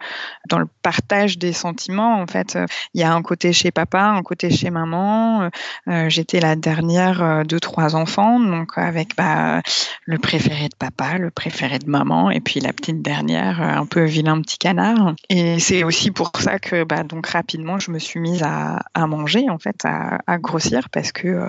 dans 0.49 0.59
le 0.59 0.67
partage 0.81 1.37
des 1.37 1.53
sentiments. 1.53 2.21
En 2.21 2.27
fait, 2.27 2.57
il 2.93 3.01
y 3.01 3.03
a 3.03 3.13
un 3.13 3.21
côté 3.21 3.53
chez 3.53 3.71
papa, 3.71 4.01
un 4.01 4.23
côté 4.23 4.49
chez 4.49 4.69
maman. 4.69 5.49
Euh, 5.87 6.09
j'étais 6.09 6.39
la 6.39 6.55
dernière 6.55 7.45
de 7.45 7.59
trois 7.59 7.95
enfants, 7.95 8.39
donc 8.39 8.77
avec 8.77 9.15
bah, 9.15 9.61
le 10.05 10.17
préféré 10.17 10.67
de 10.69 10.75
papa, 10.75 11.17
le 11.17 11.31
préféré 11.31 11.79
de 11.79 11.89
maman, 11.89 12.29
et 12.31 12.41
puis 12.41 12.59
la 12.59 12.73
petite 12.73 13.01
dernière, 13.01 13.61
un 13.61 13.85
peu 13.85 14.03
vilain 14.03 14.41
petit 14.41 14.57
canard. 14.57 15.13
Et 15.29 15.59
c'est 15.59 15.83
aussi 15.83 16.11
pour 16.11 16.31
ça 16.37 16.59
que 16.59 16.83
bah, 16.83 17.03
donc 17.03 17.27
rapidement 17.27 17.79
je 17.79 17.91
me 17.91 17.99
suis 17.99 18.19
mise 18.19 18.43
à, 18.43 18.81
manger 19.07 19.49
en 19.49 19.59
fait, 19.59 19.85
à, 19.85 20.37
grossir 20.37 20.89
parce 20.89 21.11
que 21.11 21.47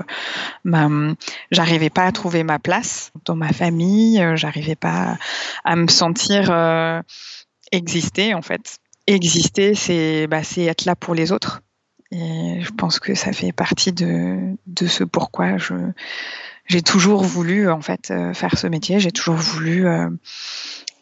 j'arrivais 1.50 1.90
pas 1.90 2.04
à 2.04 2.12
trouver 2.12 2.44
ma 2.44 2.58
place 2.58 3.12
dans 3.24 3.36
ma 3.36 3.52
famille, 3.52 4.24
j'arrivais 4.34 4.76
pas 4.76 5.16
à 5.64 5.76
me 5.76 5.88
sentir 5.88 6.33
euh, 6.48 7.02
exister 7.72 8.34
en 8.34 8.42
fait. 8.42 8.78
Exister, 9.06 9.74
c'est 9.74 10.26
bah, 10.26 10.40
être 10.56 10.84
là 10.84 10.96
pour 10.96 11.14
les 11.14 11.32
autres. 11.32 11.60
Et 12.10 12.60
je 12.60 12.70
pense 12.70 12.98
que 13.00 13.14
ça 13.14 13.32
fait 13.32 13.52
partie 13.52 13.92
de, 13.92 14.38
de 14.66 14.86
ce 14.86 15.04
pourquoi 15.04 15.58
je 15.58 15.74
j'ai 16.66 16.80
toujours 16.80 17.22
voulu 17.22 17.70
en 17.70 17.82
fait 17.82 18.10
euh, 18.10 18.32
faire 18.32 18.56
ce 18.56 18.66
métier. 18.66 18.98
J'ai 18.98 19.12
toujours 19.12 19.34
voulu 19.34 19.86
euh, 19.86 20.08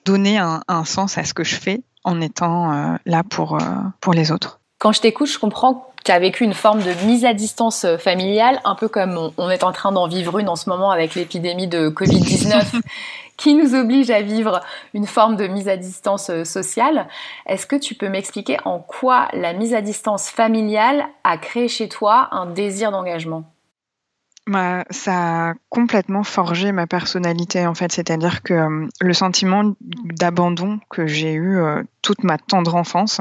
donner 0.05 0.39
un, 0.39 0.63
un, 0.67 0.85
sens 0.85 1.19
à 1.19 1.25
ce 1.25 1.35
que 1.35 1.45
je 1.45 1.55
fais 1.55 1.83
en 2.03 2.21
étant 2.21 2.99
là 3.07 3.23
pour 3.23 3.59
pour 4.01 4.13
les 4.13 4.33
autres. 4.33 4.59
Quand 4.79 4.91
je 4.91 5.01
t'écoute, 5.01 5.29
je 5.29 5.39
comprends 5.39 5.93
tu 6.05 6.11
as 6.11 6.19
vécu 6.19 6.43
une 6.43 6.55
forme 6.55 6.83
de 6.83 6.93
mise 7.07 7.25
à 7.25 7.33
distance 7.33 7.87
familiale, 7.99 8.61
un 8.65 8.75
peu 8.75 8.89
comme 8.89 9.31
on, 9.37 9.51
est 9.51 9.63
en 9.63 9.71
train 9.71 9.93
d'en 9.93 10.09
vivre 10.09 10.39
une 10.41 10.49
en 10.49 10.57
ce 10.57 10.69
moment 10.69 10.91
avec 10.91 11.15
l'épidémie 11.15 11.69
de 11.69 11.91
Covid-19 11.91 12.81
qui 13.43 13.55
nous 13.55 13.75
oblige 13.75 14.11
à 14.11 14.23
vivre 14.23 14.61
une 14.95 15.07
forme 15.07 15.35
de 15.35 15.49
mise 15.49 15.69
à 15.69 15.77
distance 15.77 16.31
euh, 16.31 16.45
sociale. 16.45 17.09
Est-ce 17.47 17.67
que 17.67 17.75
tu 17.75 17.97
peux 17.97 18.09
m'expliquer 18.09 18.57
en 18.65 18.79
quoi 18.79 19.27
la 19.33 19.53
mise 19.53 19.75
à 19.75 19.81
distance 19.81 20.31
familiale 20.31 21.09
a 21.25 21.37
créé 21.39 21.67
chez 21.67 21.89
toi 21.89 22.29
un 22.31 22.47
désir 22.47 22.93
d'engagement? 22.93 23.52
Bah, 24.47 24.85
ça 24.91 25.51
a 25.51 25.55
complètement 25.69 26.25
forgé 26.25 26.73
ma 26.73 26.89
personnalité 26.89 27.65
en 27.67 27.75
fait, 27.75 27.93
c'est-à-dire 27.93 28.43
que 28.43 28.55
euh, 28.55 28.89
le 29.01 29.15
sentiment 29.15 29.75
d'abandon 29.81 30.81
que 30.91 31.07
j'ai 31.07 31.33
eu 31.33 31.59
euh, 31.59 31.83
toute 32.03 32.25
ma 32.25 32.39
tendre 32.39 32.75
enfance, 32.75 33.21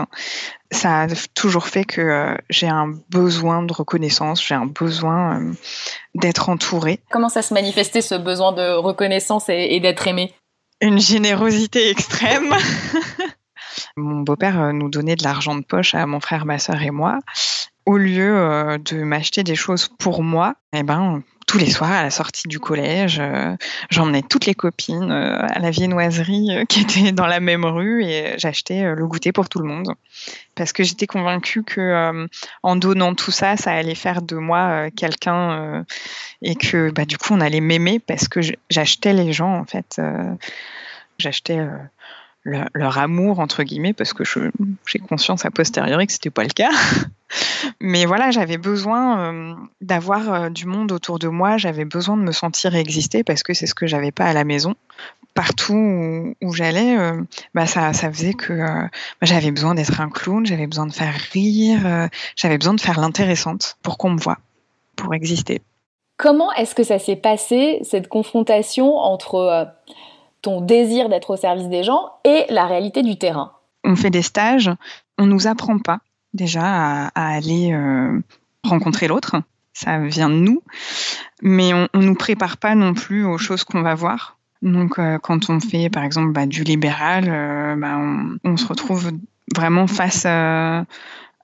ça 0.72 1.02
a 1.02 1.08
toujours 1.36 1.68
fait 1.68 1.84
que 1.84 2.02
euh, 2.02 2.36
j'ai 2.50 2.68
un 2.68 2.92
besoin 3.10 3.62
de 3.62 3.72
reconnaissance, 3.72 4.44
j'ai 4.44 4.56
un 4.56 4.66
besoin 4.66 5.54
d'être 6.16 6.50
entourée. 6.50 7.00
Comment 7.12 7.30
ça 7.30 7.44
se 7.44 7.54
manifestait 7.54 8.02
ce 8.02 8.16
besoin 8.16 8.52
de 8.52 8.74
reconnaissance 8.74 9.48
et, 9.50 9.68
et 9.72 9.80
d'être 9.80 10.08
aimé 10.08 10.34
Une 10.82 11.00
générosité 11.00 11.92
extrême. 11.92 12.56
Mon 13.98 14.22
beau-père 14.22 14.74
nous 14.74 14.90
donnait 14.90 15.16
de 15.16 15.24
l'argent 15.24 15.56
de 15.56 15.64
poche 15.64 15.96
à 15.96 16.06
mon 16.06 16.20
frère, 16.20 16.46
ma 16.46 16.60
soeur 16.60 16.82
et 16.82 16.92
moi 16.92 17.20
au 17.86 17.98
lieu 17.98 18.38
euh, 18.38 18.78
de 18.78 19.04
m'acheter 19.04 19.44
des 19.44 19.56
choses 19.56 19.88
pour 19.88 20.24
moi, 20.24 20.56
eh 20.74 20.84
ben, 20.84 21.24
tous 21.48 21.58
les 21.58 21.70
soirs 21.70 21.92
à 21.92 22.04
la 22.04 22.12
sortie 22.12 22.48
du 22.48 22.60
collège, 22.60 23.20
euh, 23.20 23.56
j'emmenais 23.90 24.22
toutes 24.22 24.46
les 24.46 24.54
copines 24.54 25.12
euh, 25.12 25.42
à 25.42 25.60
la 25.60 25.72
viennoiserie 25.72 26.66
qui 26.70 26.82
était 26.82 27.12
dans 27.12 27.26
la 27.26 27.40
même 27.40 27.66
rue 27.66 28.04
et 28.06 28.36
j'achetais 28.38 28.84
le 28.84 29.08
goûter 29.08 29.32
pour 29.32 29.50
tout 29.50 29.60
le 29.60 29.66
monde. 29.66 29.94
Parce 30.56 30.74
que 30.74 30.84
j'étais 30.84 31.08
convaincue 31.08 31.64
que 31.64 32.28
en 32.62 32.76
donnant 32.76 33.16
tout 33.16 33.32
ça, 33.32 33.58
ça 33.58 33.72
allait 33.72 33.96
faire 33.96 34.22
de 34.22 34.36
moi 34.36 34.92
quelqu'un 34.92 35.86
et 36.42 36.56
que 36.56 36.92
bah, 36.92 37.06
du 37.06 37.18
coup 37.18 37.34
on 37.34 37.42
allait 37.42 37.62
m'aimer 37.62 38.00
parce 38.00 38.28
que 38.28 38.42
j'achetais 38.70 39.14
les 39.14 39.34
gens 39.34 39.54
en 39.54 39.66
fait, 39.66 40.00
j'achetais 41.18 41.60
leur, 42.44 42.98
amour 42.98 43.40
entre 43.40 43.64
guillemets 43.64 43.94
parce 43.94 44.14
que 44.14 44.24
j'ai 44.86 45.00
conscience 45.00 45.46
a 45.46 45.52
posteriori 45.52 46.08
que 46.08 46.14
c'était 46.14 46.30
pas 46.30 46.44
le 46.44 46.50
cas. 46.50 46.72
Mais 47.80 48.06
voilà, 48.06 48.32
j'avais 48.32 48.58
besoin 48.58 49.20
euh, 49.20 49.54
d'avoir 49.80 50.34
euh, 50.34 50.50
du 50.50 50.66
monde 50.66 50.92
autour 50.92 51.20
de 51.20 51.28
moi, 51.28 51.58
j'avais 51.58 51.86
besoin 51.86 52.18
de 52.18 52.24
me 52.24 52.32
sentir 52.32 52.76
exister 52.76 53.24
parce 53.24 53.44
que 53.44 53.54
c'est 53.54 53.68
ce 53.68 53.76
que 53.76 53.88
j'avais 53.88 54.12
pas 54.12 54.26
à 54.26 54.34
la 54.34 54.44
maison. 54.44 54.76
Partout 55.34 56.36
où, 56.42 56.54
j'allais, 56.54 56.98
euh, 56.98 57.22
bah 57.54 57.66
ça, 57.66 57.94
ça 57.94 58.12
faisait 58.12 58.34
que 58.34 58.54
bah, 58.54 58.90
j'avais 59.22 59.52
besoin 59.52 59.76
d'être 59.76 60.02
un 60.02 60.10
clown, 60.10 60.46
j'avais 60.46 60.68
besoin 60.68 60.88
de 60.88 60.92
faire 60.92 61.14
rire, 61.32 62.10
j'avais 62.36 62.58
besoin 62.58 62.74
de 62.74 62.82
faire 62.82 63.00
l'intéressante 63.00 63.78
pour 63.82 63.98
qu'on 63.98 64.10
me 64.10 64.20
voit, 64.20 64.40
pour 64.98 65.14
exister. 65.14 65.62
Comment 66.18 66.52
est-ce 66.52 66.76
que 66.76 66.84
ça 66.84 67.00
s'est 67.00 67.16
passé, 67.16 67.80
cette 67.84 68.10
confrontation 68.10 68.98
entre 68.98 69.72
ton 70.42 70.62
désir 70.62 71.10
d'être 71.10 71.32
au 71.32 71.38
service 71.38 71.68
des 71.68 71.84
gens 71.84 72.12
et 72.24 72.46
la 72.50 72.66
réalité 72.66 73.04
du 73.04 73.18
terrain. 73.18 73.54
On 73.84 73.96
fait 73.96 74.10
des 74.10 74.22
stages, 74.22 74.72
on 75.18 75.26
nous 75.26 75.48
apprend 75.48 75.80
pas 75.80 76.00
déjà 76.34 77.08
à, 77.08 77.36
aller 77.36 77.74
euh, 77.74 78.20
rencontrer 78.64 79.08
l'autre, 79.08 79.36
ça 79.74 80.00
vient 80.00 80.30
de 80.30 80.36
nous, 80.36 80.62
mais 81.42 81.74
on, 81.74 81.88
ne 81.94 82.06
nous 82.06 82.16
prépare 82.16 82.58
pas 82.58 82.76
non 82.76 82.94
plus 82.94 83.26
aux 83.26 83.38
choses 83.38 83.64
qu'on 83.64 83.82
va 83.82 83.96
voir. 83.96 84.38
Donc, 84.62 85.00
euh, 85.00 85.18
quand 85.18 85.50
on 85.50 85.60
fait, 85.60 85.90
par 85.90 86.04
exemple, 86.04 86.32
bah, 86.32 86.46
du 86.46 86.64
libéral, 86.64 87.26
euh, 87.28 87.76
bah, 87.76 87.98
on, 87.98 88.38
on, 88.44 88.58
se 88.58 88.68
retrouve 88.68 89.12
vraiment 89.56 89.88
face 89.88 90.26
à, 90.26 90.86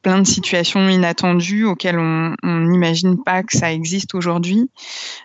plein 0.07 0.19
de 0.19 0.25
situations 0.25 0.87
inattendues 0.87 1.65
auxquelles 1.65 1.99
on 1.99 2.33
n'imagine 2.41 3.21
pas 3.21 3.43
que 3.43 3.57
ça 3.57 3.73
existe 3.73 4.15
aujourd'hui. 4.15 4.69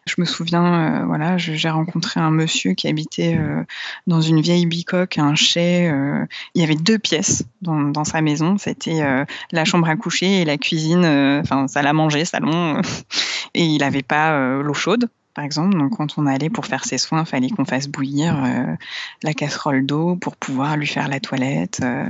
Je 0.08 0.14
me 0.18 0.24
souviens, 0.24 1.02
euh, 1.02 1.06
voilà, 1.06 1.38
j'ai 1.38 1.68
rencontré 1.68 2.18
un 2.18 2.32
monsieur 2.32 2.74
qui 2.74 2.88
habitait 2.88 3.38
euh, 3.38 3.62
dans 4.08 4.20
une 4.20 4.40
vieille 4.40 4.66
bicoque, 4.66 5.18
un 5.18 5.36
chai. 5.36 5.88
Euh, 5.88 6.26
il 6.56 6.62
y 6.62 6.64
avait 6.64 6.74
deux 6.74 6.98
pièces 6.98 7.44
dans, 7.60 7.80
dans 7.80 8.02
sa 8.02 8.22
maison. 8.22 8.58
C'était 8.58 9.24
la 9.52 9.64
chambre 9.64 9.88
à 9.88 9.94
coucher 9.94 10.40
et 10.40 10.44
la 10.44 10.58
cuisine, 10.58 11.04
enfin 11.40 11.68
salle 11.68 11.86
à 11.86 11.92
manger, 11.92 12.24
salon. 12.24 12.82
et 13.54 13.64
il 13.64 13.78
n'avait 13.78 14.02
pas 14.02 14.36
l'eau 14.62 14.74
chaude 14.74 15.08
par 15.34 15.44
exemple. 15.44 15.76
Donc, 15.78 15.96
quand 15.96 16.18
on 16.18 16.26
allait 16.26 16.50
pour 16.50 16.66
faire 16.66 16.84
ses 16.84 16.98
soins, 16.98 17.22
il 17.22 17.26
fallait 17.26 17.48
qu'on 17.48 17.64
fasse 17.64 17.88
bouillir 17.88 18.42
euh, 18.44 18.74
la 19.22 19.34
casserole 19.34 19.86
d'eau 19.86 20.16
pour 20.16 20.36
pouvoir 20.36 20.76
lui 20.76 20.86
faire 20.86 21.08
la 21.08 21.20
toilette. 21.20 21.80
Euh. 21.82 22.06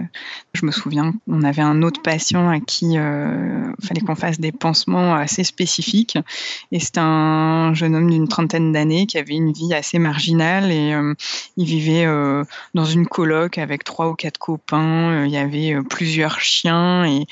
je 0.54 0.66
me 0.66 0.72
souviens, 0.72 1.14
on 1.28 1.42
avait 1.42 1.62
un 1.62 1.82
autre 1.82 2.02
patient 2.02 2.48
à 2.48 2.60
qui 2.60 2.92
il 2.92 2.98
euh, 2.98 3.72
fallait 3.82 4.00
qu'on 4.00 4.16
fasse 4.16 4.40
des 4.40 4.52
pansements 4.52 5.14
assez 5.14 5.44
spécifiques. 5.44 6.18
Et 6.72 6.80
c'était 6.80 7.00
un 7.00 7.74
jeune 7.74 7.94
homme 7.94 8.10
d'une 8.10 8.28
trentaine 8.28 8.72
d'années 8.72 9.06
qui 9.06 9.18
avait 9.18 9.34
une 9.34 9.52
vie 9.52 9.72
assez 9.72 9.98
marginale 9.98 10.70
et 10.70 10.94
il 11.56 11.64
vivait 11.64 12.06
dans 12.74 12.84
une 12.84 13.06
coloc 13.06 13.58
avec 13.58 13.84
trois 13.84 14.08
ou 14.08 14.14
quatre 14.14 14.38
copains. 14.38 15.24
Il 15.24 15.30
y 15.30 15.36
avait 15.36 15.76
plusieurs 15.88 16.40
chiens 16.40 17.04
et, 17.04 17.26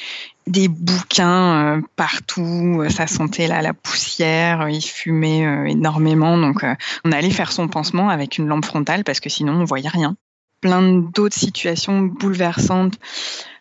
des 0.46 0.68
bouquins 0.68 1.76
euh, 1.76 1.82
partout, 1.96 2.84
ça 2.88 3.06
sentait 3.06 3.46
là 3.46 3.62
la 3.62 3.74
poussière, 3.74 4.68
il 4.68 4.82
fumait 4.82 5.46
euh, 5.46 5.66
énormément, 5.66 6.38
donc 6.38 6.64
euh, 6.64 6.74
on 7.04 7.12
allait 7.12 7.30
faire 7.30 7.52
son 7.52 7.68
pansement 7.68 8.08
avec 8.08 8.38
une 8.38 8.46
lampe 8.46 8.64
frontale 8.64 9.04
parce 9.04 9.20
que 9.20 9.28
sinon 9.28 9.52
on 9.54 9.64
voyait 9.64 9.88
rien. 9.88 10.16
Plein 10.60 10.82
d'autres 10.82 11.38
situations 11.38 12.00
bouleversantes 12.00 12.98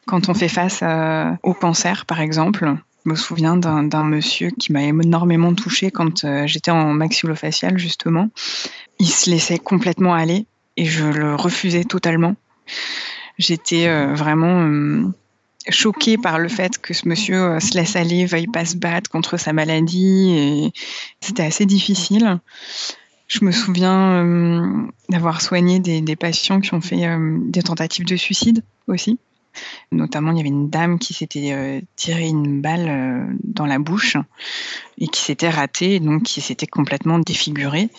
quand 0.05 0.27
on 0.27 0.33
fait 0.33 0.49
face 0.49 0.83
au 1.43 1.53
cancer, 1.53 2.05
par 2.05 2.19
exemple. 2.19 2.75
Je 3.05 3.11
me 3.11 3.15
souviens 3.15 3.55
d'un 3.55 4.03
monsieur 4.03 4.49
qui 4.49 4.73
m'a 4.73 4.83
énormément 4.83 5.53
touchée 5.53 5.91
quand 5.91 6.25
j'étais 6.45 6.71
en 6.71 6.91
maxillofacial 6.93 7.77
justement. 7.77 8.29
Il 8.99 9.07
se 9.07 9.29
laissait 9.29 9.59
complètement 9.59 10.13
aller 10.13 10.45
et 10.75 10.83
je 10.83 11.05
le 11.05 11.35
refusais 11.35 11.85
totalement. 11.85 12.35
J'étais 13.37 13.87
vraiment 14.13 15.13
choquée 15.67 16.17
par 16.17 16.39
le 16.39 16.47
fait 16.47 16.77
que 16.77 16.93
ce 16.93 17.07
monsieur 17.07 17.41
euh, 17.41 17.59
se 17.59 17.75
laisse 17.75 17.95
aller, 17.95 18.25
veuille 18.25 18.47
pas 18.47 18.65
se 18.65 18.77
battre 18.77 19.09
contre 19.09 19.37
sa 19.37 19.53
maladie. 19.53 20.31
Et 20.31 20.73
c'était 21.19 21.43
assez 21.43 21.65
difficile. 21.65 22.39
Je 23.27 23.45
me 23.45 23.51
souviens 23.51 24.25
euh, 24.25 24.87
d'avoir 25.09 25.41
soigné 25.41 25.79
des, 25.79 26.15
patients 26.15 26.61
qui 26.61 26.73
ont 26.73 26.81
fait 26.81 27.05
euh, 27.05 27.37
des 27.41 27.61
tentatives 27.61 28.05
de 28.05 28.15
suicide 28.15 28.63
aussi. 28.87 29.19
Notamment, 29.91 30.31
il 30.31 30.37
y 30.37 30.39
avait 30.39 30.49
une 30.49 30.69
dame 30.69 30.99
qui 30.99 31.13
s'était 31.13 31.83
tiré 31.95 32.27
une 32.27 32.61
balle 32.61 33.35
dans 33.43 33.65
la 33.65 33.79
bouche 33.79 34.15
et 34.99 35.07
qui 35.07 35.21
s'était 35.21 35.49
ratée, 35.49 35.99
donc 35.99 36.23
qui 36.23 36.39
s'était 36.39 36.67
complètement 36.67 37.19
défigurée. 37.19 37.89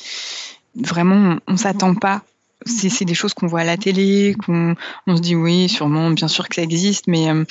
Vraiment, 0.76 1.38
on 1.48 1.52
ne 1.52 1.58
s'attend 1.58 1.94
pas 1.96 2.22
c'est 2.66 3.04
des 3.04 3.14
choses 3.14 3.34
qu'on 3.34 3.46
voit 3.46 3.60
à 3.60 3.64
la 3.64 3.76
télé, 3.76 4.34
qu'on 4.44 4.74
on 5.06 5.16
se 5.16 5.22
dit 5.22 5.34
oui, 5.34 5.68
sûrement, 5.68 6.10
bien 6.10 6.28
sûr 6.28 6.48
que 6.48 6.56
ça 6.56 6.62
existe, 6.62 7.06
mais, 7.06 7.30
euh, 7.30 7.44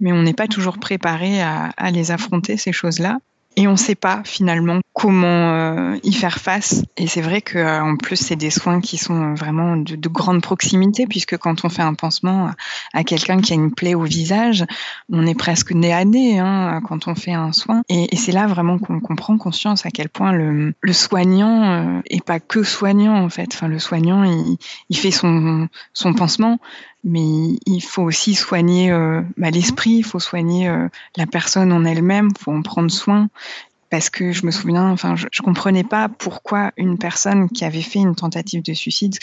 mais 0.00 0.12
on 0.12 0.22
n'est 0.22 0.34
pas 0.34 0.48
toujours 0.48 0.78
préparé 0.78 1.40
à, 1.40 1.70
à 1.76 1.90
les 1.90 2.10
affronter, 2.10 2.56
ces 2.56 2.72
choses-là 2.72 3.18
et 3.58 3.66
on 3.66 3.72
ne 3.72 3.76
sait 3.76 3.96
pas 3.96 4.22
finalement 4.24 4.78
comment 4.92 5.50
euh, 5.52 5.96
y 6.04 6.12
faire 6.12 6.38
face. 6.38 6.84
Et 6.96 7.08
c'est 7.08 7.20
vrai 7.20 7.42
qu'en 7.42 7.96
plus, 7.96 8.14
c'est 8.14 8.36
des 8.36 8.50
soins 8.50 8.80
qui 8.80 8.98
sont 8.98 9.34
vraiment 9.34 9.76
de, 9.76 10.08
grande 10.08 10.42
proximité, 10.42 11.08
puisque 11.08 11.36
quand 11.38 11.64
on 11.64 11.68
fait 11.68 11.82
un 11.82 11.94
pansement 11.94 12.52
à 12.94 13.02
quelqu'un 13.02 13.40
qui 13.40 13.54
a 13.54 13.56
une 13.56 13.74
plaie 13.74 13.96
au 13.96 14.04
visage, 14.04 14.64
on 15.12 15.26
est 15.26 15.34
presque 15.34 15.72
nez 15.72 15.92
à 15.92 16.04
nez 16.04 16.38
hein, 16.38 16.80
quand 16.86 17.08
on 17.08 17.16
fait 17.16 17.32
un 17.32 17.52
soin. 17.52 17.82
Et, 17.88 18.14
c'est 18.16 18.30
là 18.30 18.46
vraiment 18.46 18.78
qu'on 18.78 19.16
prend 19.16 19.36
conscience 19.38 19.84
à 19.86 19.90
quel 19.90 20.08
point 20.08 20.30
le, 20.30 20.72
soignant 20.92 21.98
euh, 21.98 22.18
pas 22.24 22.38
que 22.38 22.62
soignant 22.62 23.16
en 23.24 23.28
fait. 23.28 23.48
Enfin, 23.54 23.66
le 23.66 23.80
soignant, 23.80 24.22
il, 24.22 24.56
il 24.88 24.96
fait 24.96 25.10
son, 25.10 25.68
son 25.94 26.14
pansement, 26.14 26.60
mais 27.08 27.58
il 27.64 27.80
faut 27.80 28.02
aussi 28.02 28.34
soigner 28.34 28.92
euh, 28.92 29.22
bah, 29.38 29.50
l'esprit, 29.50 29.92
il 29.92 30.04
faut 30.04 30.18
soigner 30.18 30.68
euh, 30.68 30.88
la 31.16 31.26
personne 31.26 31.72
en 31.72 31.84
elle-même, 31.84 32.28
il 32.30 32.42
faut 32.42 32.52
en 32.52 32.62
prendre 32.62 32.90
soin. 32.90 33.28
Parce 33.90 34.10
que 34.10 34.32
je 34.32 34.44
me 34.44 34.50
souviens, 34.50 34.90
enfin, 34.90 35.16
je, 35.16 35.24
ne 35.24 35.44
comprenais 35.44 35.84
pas 35.84 36.10
pourquoi 36.10 36.72
une 36.76 36.98
personne 36.98 37.48
qui 37.48 37.64
avait 37.64 37.80
fait 37.80 38.00
une 38.00 38.14
tentative 38.14 38.62
de 38.62 38.74
suicide, 38.74 39.16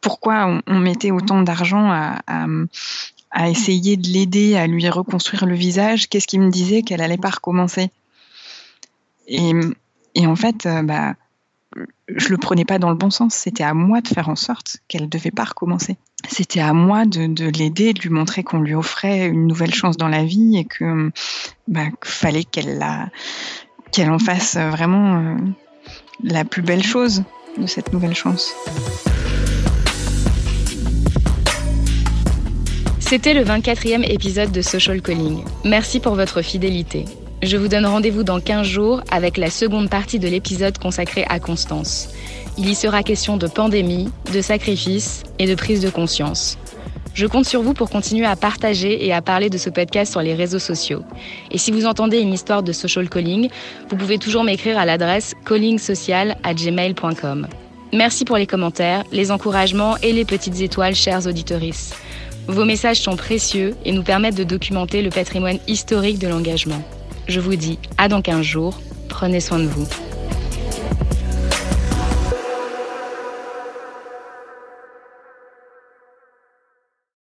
pourquoi 0.00 0.60
on, 0.68 0.78
mettait 0.78 1.10
autant 1.10 1.42
d'argent 1.42 1.90
à, 1.90 3.48
essayer 3.48 3.96
de 3.96 4.06
l'aider, 4.06 4.54
à 4.54 4.68
lui 4.68 4.88
reconstruire 4.88 5.46
le 5.46 5.56
visage. 5.56 6.08
Qu'est-ce 6.08 6.28
qui 6.28 6.38
me 6.38 6.50
disait 6.50 6.82
qu'elle 6.82 7.00
allait 7.00 7.18
pas 7.18 7.30
recommencer? 7.30 7.90
Et, 9.26 9.50
et, 10.14 10.26
en 10.28 10.36
fait, 10.36 10.66
euh, 10.66 10.82
bah, 10.82 11.14
je 12.08 12.28
le 12.28 12.36
prenais 12.36 12.64
pas 12.64 12.78
dans 12.78 12.90
le 12.90 12.96
bon 12.96 13.10
sens. 13.10 13.34
C'était 13.34 13.64
à 13.64 13.74
moi 13.74 14.00
de 14.00 14.08
faire 14.08 14.28
en 14.28 14.36
sorte 14.36 14.78
qu'elle 14.88 15.02
ne 15.02 15.08
devait 15.08 15.30
pas 15.30 15.44
recommencer. 15.44 15.96
C'était 16.28 16.60
à 16.60 16.72
moi 16.72 17.04
de, 17.04 17.50
l'aider, 17.50 17.92
de 17.92 18.00
lui 18.00 18.10
montrer 18.10 18.42
qu'on 18.42 18.60
lui 18.60 18.74
offrait 18.74 19.26
une 19.26 19.46
nouvelle 19.46 19.74
chance 19.74 19.96
dans 19.96 20.08
la 20.08 20.24
vie 20.24 20.56
et 20.56 20.64
que 20.64 21.10
bah, 21.68 21.86
fallait 22.02 22.44
qu'elle 22.44 22.84
qu'elle 23.92 24.10
en 24.10 24.18
fasse 24.18 24.56
vraiment 24.56 25.16
euh, 25.16 25.36
la 26.22 26.44
plus 26.44 26.62
belle 26.62 26.82
chose 26.82 27.22
de 27.58 27.66
cette 27.66 27.92
nouvelle 27.92 28.14
chance. 28.14 28.52
C'était 32.98 33.34
le 33.34 33.44
24e 33.44 34.02
épisode 34.10 34.50
de 34.50 34.62
Social 34.62 35.00
Calling. 35.00 35.44
Merci 35.64 36.00
pour 36.00 36.14
votre 36.16 36.42
fidélité. 36.42 37.04
Je 37.44 37.56
vous 37.58 37.68
donne 37.68 37.84
rendez-vous 37.84 38.24
dans 38.24 38.40
15 38.40 38.66
jours 38.66 39.02
avec 39.10 39.36
la 39.36 39.50
seconde 39.50 39.90
partie 39.90 40.18
de 40.18 40.26
l'épisode 40.26 40.78
consacré 40.78 41.26
à 41.28 41.38
Constance. 41.38 42.08
Il 42.56 42.70
y 42.70 42.74
sera 42.74 43.02
question 43.02 43.36
de 43.36 43.46
pandémie, 43.46 44.08
de 44.32 44.40
sacrifice 44.40 45.24
et 45.38 45.46
de 45.46 45.54
prise 45.54 45.82
de 45.82 45.90
conscience. 45.90 46.56
Je 47.12 47.26
compte 47.26 47.44
sur 47.44 47.60
vous 47.60 47.74
pour 47.74 47.90
continuer 47.90 48.24
à 48.24 48.34
partager 48.34 49.04
et 49.04 49.12
à 49.12 49.20
parler 49.20 49.50
de 49.50 49.58
ce 49.58 49.68
podcast 49.68 50.10
sur 50.10 50.22
les 50.22 50.32
réseaux 50.32 50.58
sociaux. 50.58 51.02
Et 51.50 51.58
si 51.58 51.70
vous 51.70 51.84
entendez 51.84 52.18
une 52.18 52.32
histoire 52.32 52.62
de 52.62 52.72
social 52.72 53.10
calling, 53.10 53.50
vous 53.90 53.96
pouvez 53.96 54.16
toujours 54.16 54.42
m'écrire 54.42 54.78
à 54.78 54.86
l'adresse 54.86 55.34
callingsocial@gmail.com. 55.44 57.46
Merci 57.92 58.24
pour 58.24 58.38
les 58.38 58.46
commentaires, 58.46 59.04
les 59.12 59.30
encouragements 59.30 59.98
et 59.98 60.12
les 60.12 60.24
petites 60.24 60.62
étoiles, 60.62 60.94
chers 60.94 61.26
auditorices. 61.26 61.92
Vos 62.46 62.64
messages 62.64 63.02
sont 63.02 63.16
précieux 63.16 63.74
et 63.84 63.92
nous 63.92 64.02
permettent 64.02 64.38
de 64.38 64.44
documenter 64.44 65.02
le 65.02 65.10
patrimoine 65.10 65.58
historique 65.68 66.18
de 66.18 66.28
l'engagement. 66.28 66.82
Je 67.26 67.40
vous 67.40 67.56
dis 67.56 67.78
à 67.96 68.08
dans 68.08 68.20
15 68.20 68.42
jours. 68.42 68.80
Prenez 69.08 69.40
soin 69.40 69.58
de 69.58 69.66
vous. 69.66 69.86